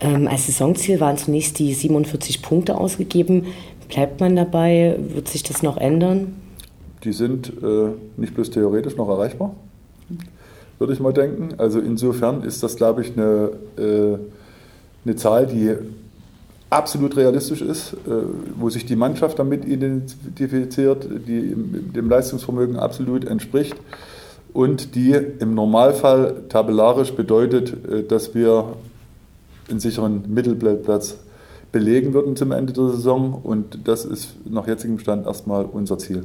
Ähm, 0.00 0.26
als 0.26 0.46
Saisonziel 0.46 1.00
waren 1.00 1.18
zunächst 1.18 1.58
die 1.58 1.74
47 1.74 2.40
Punkte 2.40 2.78
ausgegeben. 2.78 3.48
Bleibt 3.88 4.20
man 4.20 4.34
dabei? 4.36 4.96
Wird 5.12 5.28
sich 5.28 5.42
das 5.42 5.62
noch 5.62 5.76
ändern? 5.76 6.34
Die 7.04 7.12
sind 7.12 7.52
äh, 7.62 7.90
nicht 8.16 8.34
bloß 8.34 8.50
theoretisch 8.50 8.96
noch 8.96 9.08
erreichbar, 9.08 9.54
würde 10.78 10.92
ich 10.92 11.00
mal 11.00 11.12
denken. 11.12 11.54
Also 11.58 11.80
insofern 11.80 12.42
ist 12.42 12.62
das, 12.62 12.76
glaube 12.76 13.02
ich, 13.02 13.12
eine, 13.16 13.50
äh, 13.78 14.18
eine 15.04 15.16
Zahl, 15.16 15.46
die 15.46 15.74
absolut 16.70 17.16
realistisch 17.16 17.60
ist, 17.60 17.92
äh, 17.92 17.96
wo 18.56 18.70
sich 18.70 18.86
die 18.86 18.96
Mannschaft 18.96 19.38
damit 19.38 19.64
identifiziert, 19.64 21.06
die 21.26 21.54
dem 21.54 22.08
Leistungsvermögen 22.08 22.76
absolut 22.76 23.24
entspricht 23.24 23.76
und 24.52 24.94
die 24.94 25.12
im 25.12 25.54
Normalfall 25.54 26.44
tabellarisch 26.48 27.12
bedeutet, 27.12 27.74
äh, 27.90 28.04
dass 28.04 28.34
wir 28.34 28.76
einen 29.68 29.80
sicheren 29.80 30.24
Mittelplatz 30.32 31.16
belegen 31.72 32.14
würden 32.14 32.36
zum 32.36 32.52
Ende 32.52 32.72
der 32.72 32.88
Saison 32.88 33.40
und 33.42 33.78
das 33.84 34.04
ist 34.04 34.34
nach 34.48 34.66
jetzigem 34.66 34.98
Stand 34.98 35.26
erstmal 35.26 35.64
unser 35.64 35.98
Ziel. 35.98 36.24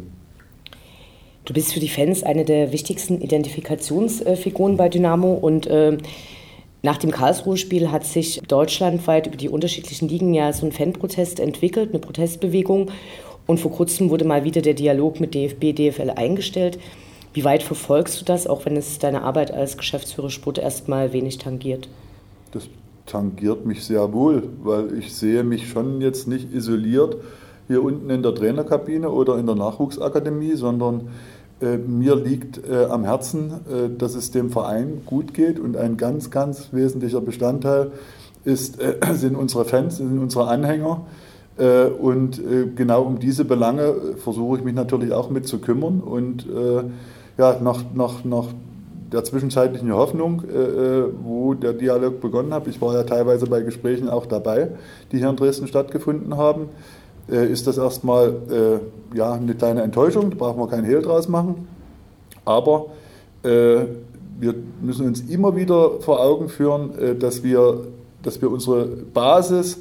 Du 1.46 1.54
bist 1.54 1.74
für 1.74 1.80
die 1.80 1.90
Fans 1.90 2.24
eine 2.24 2.44
der 2.44 2.72
wichtigsten 2.72 3.22
Identifikationsfiguren 3.22 4.78
bei 4.78 4.90
Dynamo 4.90 5.34
und 5.34 5.68
äh, 5.68 5.98
nach 6.86 6.98
dem 6.98 7.10
Karlsruhe-Spiel 7.10 7.92
hat 7.92 8.06
sich 8.06 8.42
deutschlandweit 8.48 9.26
über 9.26 9.38
die 9.38 9.50
unterschiedlichen 9.50 10.08
Ligen 10.08 10.36
ja 10.36 10.54
so 10.54 10.68
ein 10.68 10.72
Fanprotest 10.72 11.40
entwickelt, 11.40 11.90
eine 11.90 12.00
Protestbewegung. 12.00 12.92
Und 13.48 13.60
vor 13.60 13.72
kurzem 13.72 14.12
wurde 14.12 14.24
mal 14.24 14.44
wieder 14.44 14.62
der 14.62 14.76
Dialog 14.76 15.20
mit 15.20 15.34
DFB, 15.34 15.74
DFL 15.76 16.12
eingestellt. 16.12 16.78
Wie 17.34 17.44
weit 17.44 17.64
verfolgst 17.64 18.22
du 18.22 18.26
das, 18.26 18.46
auch 18.46 18.66
wenn 18.66 18.78
es 18.78 19.00
deine 19.00 19.24
Arbeit 19.24 19.52
als 19.52 19.78
Geschäftsführer 19.78 20.30
Sport 20.30 20.60
erstmal 20.60 21.12
wenig 21.12 21.40
tangiert? 21.40 21.90
Das 22.52 22.70
tangiert 23.08 23.66
mich 23.66 23.84
sehr 23.84 24.14
wohl, 24.14 24.44
weil 24.64 24.96
ich 25.00 25.12
sehe 25.12 25.44
mich 25.44 25.68
schon 25.68 26.02
jetzt 26.02 26.28
nicht 26.28 26.54
isoliert 26.54 27.18
hier 27.68 27.84
unten 27.84 28.12
in 28.12 28.22
der 28.22 28.36
Trainerkabine 28.36 29.10
oder 29.10 29.40
in 29.40 29.48
der 29.48 29.56
Nachwuchsakademie, 29.56 30.54
sondern 30.54 31.10
äh, 31.62 31.78
mir 31.78 32.16
liegt 32.16 32.68
äh, 32.68 32.86
am 32.86 33.06
Herzen, 33.06 33.52
äh, 33.52 33.90
dass 33.98 34.16
es 34.16 34.32
dem 34.32 34.50
Verein 34.50 35.04
gut 35.06 35.34
geht 35.34 35.58
und 35.58 35.78
ein 35.78 35.96
ganz, 35.96 36.30
ganz 36.30 36.70
wesentlicher 36.74 37.22
Bestandteil 37.22 37.92
ist, 38.44 38.82
äh, 38.82 38.98
sind 39.14 39.36
unsere 39.36 39.64
Fans, 39.64 39.98
sind 39.98 40.20
unsere 40.20 40.48
Anhänger. 40.48 41.02
Äh, 41.58 41.86
und 41.86 42.42
genau 42.76 43.04
um 43.04 43.20
diese 43.20 43.46
Belange 43.46 43.94
versuche 44.18 44.58
ich 44.58 44.64
mich 44.66 44.76
natürlich 44.76 45.14
auch 45.14 45.30
mit 45.30 45.48
zu 45.48 45.60
kümmern. 45.60 46.02
Und 46.02 46.46
ja, 47.38 47.60
nach, 47.62 47.84
nach, 47.94 48.26
nach 48.26 48.48
der 49.12 49.24
zwischenzeitlichen 49.24 49.94
Hoffnung, 49.94 50.44
wo 51.24 51.54
der 51.54 51.72
Dialog 51.72 52.20
begonnen 52.20 52.54
hat, 52.54 52.68
ich 52.68 52.82
war 52.82 52.94
ja 52.94 53.04
teilweise 53.04 53.48
bei 53.48 53.62
Gesprächen 53.62 54.10
auch 54.10 54.26
dabei, 54.26 54.70
die 55.12 55.20
hier 55.20 55.30
in 55.30 55.38
Dresden 55.38 55.68
stattgefunden 55.68 56.36
haben, 56.36 56.68
äh, 57.32 57.52
ist 57.52 57.68
das 57.68 57.78
erstmal 57.78 58.36
äh, 58.50 59.18
ja, 59.18 59.34
eine 59.34 59.56
kleine 59.56 59.82
Enttäuschung, 59.82 60.30
da 60.30 60.36
brauchen 60.36 60.60
wir 60.60 60.68
keinen 60.68 60.86
Hehl 60.86 61.02
draus 61.02 61.28
machen. 61.28 61.68
Aber 62.44 62.88
äh, 63.44 63.86
wir 64.40 64.54
müssen 64.82 65.08
uns 65.08 65.22
immer 65.22 65.56
wieder 65.56 66.02
vor 66.02 66.22
Augen 66.22 66.50
führen, 66.50 66.98
äh, 67.00 67.16
dass, 67.16 67.44
wir, 67.44 67.88
dass 68.22 68.42
wir 68.42 68.52
unsere 68.52 68.86
Basis 68.86 69.80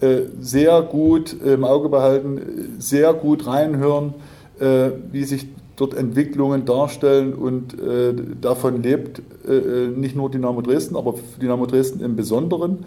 äh, 0.00 0.22
sehr 0.40 0.82
gut 0.82 1.36
im 1.44 1.64
Auge 1.64 1.88
behalten, 1.88 2.76
sehr 2.78 3.12
gut 3.14 3.46
reinhören, 3.46 4.14
äh, 4.60 4.90
wie 5.10 5.24
sich 5.24 5.48
dort 5.76 5.94
Entwicklungen 5.94 6.64
darstellen 6.64 7.34
und 7.34 7.76
davon 8.40 8.82
lebt 8.82 9.20
nicht 9.94 10.16
nur 10.16 10.30
Dynamo 10.30 10.62
Dresden, 10.62 10.96
aber 10.96 11.16
Dynamo 11.38 11.66
Dresden 11.66 12.02
im 12.02 12.16
Besonderen. 12.16 12.86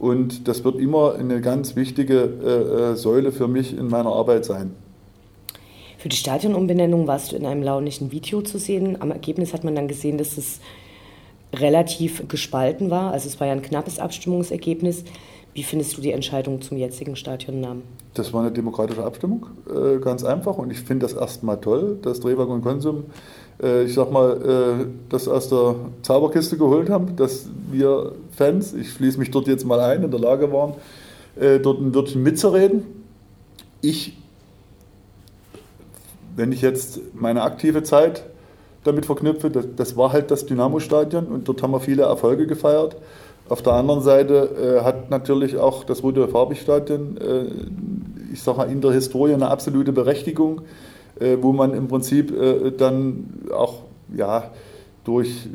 Und 0.00 0.48
das 0.48 0.64
wird 0.64 0.80
immer 0.80 1.14
eine 1.16 1.42
ganz 1.42 1.76
wichtige 1.76 2.22
äh, 2.42 2.92
äh, 2.92 2.96
Säule 2.96 3.32
für 3.32 3.48
mich 3.48 3.76
in 3.76 3.88
meiner 3.88 4.10
Arbeit 4.10 4.46
sein. 4.46 4.74
Für 5.98 6.08
die 6.08 6.16
Stadionumbenennung 6.16 7.06
warst 7.06 7.32
du 7.32 7.36
in 7.36 7.44
einem 7.44 7.62
launischen 7.62 8.10
Video 8.10 8.40
zu 8.40 8.58
sehen. 8.58 8.96
Am 9.02 9.10
Ergebnis 9.10 9.52
hat 9.52 9.62
man 9.62 9.74
dann 9.74 9.88
gesehen, 9.88 10.16
dass 10.16 10.38
es 10.38 10.60
relativ 11.54 12.26
gespalten 12.28 12.88
war. 12.90 13.12
Also 13.12 13.28
es 13.28 13.38
war 13.40 13.46
ja 13.46 13.52
ein 13.52 13.60
knappes 13.60 13.98
Abstimmungsergebnis. 13.98 15.04
Wie 15.52 15.64
findest 15.64 15.98
du 15.98 16.00
die 16.00 16.12
Entscheidung 16.12 16.62
zum 16.62 16.78
jetzigen 16.78 17.14
Stadionnamen? 17.14 17.82
Das 18.14 18.32
war 18.32 18.40
eine 18.40 18.52
demokratische 18.52 19.04
Abstimmung, 19.04 19.46
äh, 19.68 19.98
ganz 19.98 20.24
einfach. 20.24 20.56
Und 20.56 20.70
ich 20.70 20.80
finde 20.80 21.04
das 21.04 21.12
erstmal 21.12 21.60
toll, 21.60 21.98
dass 22.00 22.20
Drehwag 22.20 22.48
und 22.48 22.62
Konsum 22.62 23.04
äh, 23.62 23.84
ich 23.84 23.94
sag 23.94 24.10
mal, 24.10 24.80
äh, 24.82 24.86
das 25.08 25.28
aus 25.28 25.48
der 25.48 25.76
Zauberkiste 26.02 26.56
geholt 26.56 26.90
haben, 26.90 27.16
dass 27.16 27.48
wir 27.70 28.12
Fans, 28.36 28.74
ich 28.74 28.92
schließe 28.92 29.18
mich 29.18 29.30
dort 29.30 29.46
jetzt 29.46 29.64
mal 29.64 29.80
ein, 29.80 30.02
in 30.02 30.10
der 30.10 30.20
Lage 30.20 30.52
waren, 30.52 30.74
äh, 31.38 31.58
dort 31.58 31.80
ein 31.80 31.94
Wörtchen 31.94 32.22
mitzureden. 32.22 32.84
Ich, 33.80 34.16
wenn 36.36 36.52
ich 36.52 36.62
jetzt 36.62 37.00
meine 37.14 37.42
aktive 37.42 37.82
Zeit 37.82 38.24
damit 38.84 39.06
verknüpfe, 39.06 39.50
das, 39.50 39.66
das 39.76 39.96
war 39.96 40.12
halt 40.12 40.30
das 40.30 40.46
Dynamo-Stadion 40.46 41.26
und 41.26 41.48
dort 41.48 41.62
haben 41.62 41.72
wir 41.72 41.80
viele 41.80 42.02
Erfolge 42.02 42.46
gefeiert. 42.46 42.96
Auf 43.48 43.62
der 43.62 43.72
anderen 43.72 44.00
Seite 44.00 44.78
äh, 44.80 44.84
hat 44.84 45.10
natürlich 45.10 45.56
auch 45.56 45.84
das 45.84 46.02
Rudolf-Harbig-Stadion, 46.02 47.16
äh, 47.16 47.44
ich 48.32 48.42
sage 48.42 48.58
mal, 48.58 48.70
in 48.70 48.80
der 48.80 48.92
Historie 48.92 49.34
eine 49.34 49.48
absolute 49.48 49.92
Berechtigung. 49.92 50.62
Äh, 51.20 51.36
wo 51.42 51.52
man 51.52 51.74
im 51.74 51.86
Prinzip 51.86 52.32
äh, 52.32 52.70
dann 52.70 53.28
auch 53.54 53.80
ja, 54.16 54.50
durch, 55.04 55.48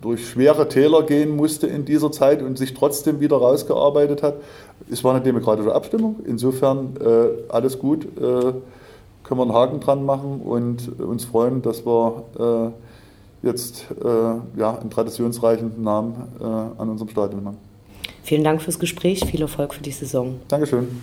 durch 0.00 0.26
schwere 0.26 0.68
Täler 0.68 1.02
gehen 1.02 1.36
musste 1.36 1.66
in 1.66 1.84
dieser 1.84 2.10
Zeit 2.10 2.42
und 2.42 2.56
sich 2.56 2.72
trotzdem 2.72 3.20
wieder 3.20 3.36
rausgearbeitet 3.36 4.22
hat. 4.22 4.36
Es 4.90 5.04
war 5.04 5.14
eine 5.14 5.22
demokratische 5.22 5.74
Abstimmung. 5.74 6.16
Insofern 6.26 6.96
äh, 6.96 7.52
alles 7.52 7.78
gut. 7.78 8.06
Können 8.16 9.40
wir 9.40 9.42
einen 9.42 9.54
Haken 9.54 9.80
dran 9.80 10.04
machen 10.04 10.40
und 10.40 11.00
uns 11.00 11.24
freuen, 11.24 11.60
dass 11.60 11.84
wir 11.84 12.72
jetzt 13.42 13.86
ja, 14.56 14.78
einen 14.78 14.88
traditionsreichen 14.88 15.82
Namen 15.82 16.14
an 16.78 16.88
unserem 16.88 17.08
Stadion 17.08 17.44
haben. 17.44 17.56
Vielen 18.22 18.44
Dank 18.44 18.62
fürs 18.62 18.78
Gespräch. 18.78 19.24
Viel 19.24 19.42
Erfolg 19.42 19.74
für 19.74 19.82
die 19.82 19.90
Saison. 19.90 20.36
Dankeschön. 20.46 21.02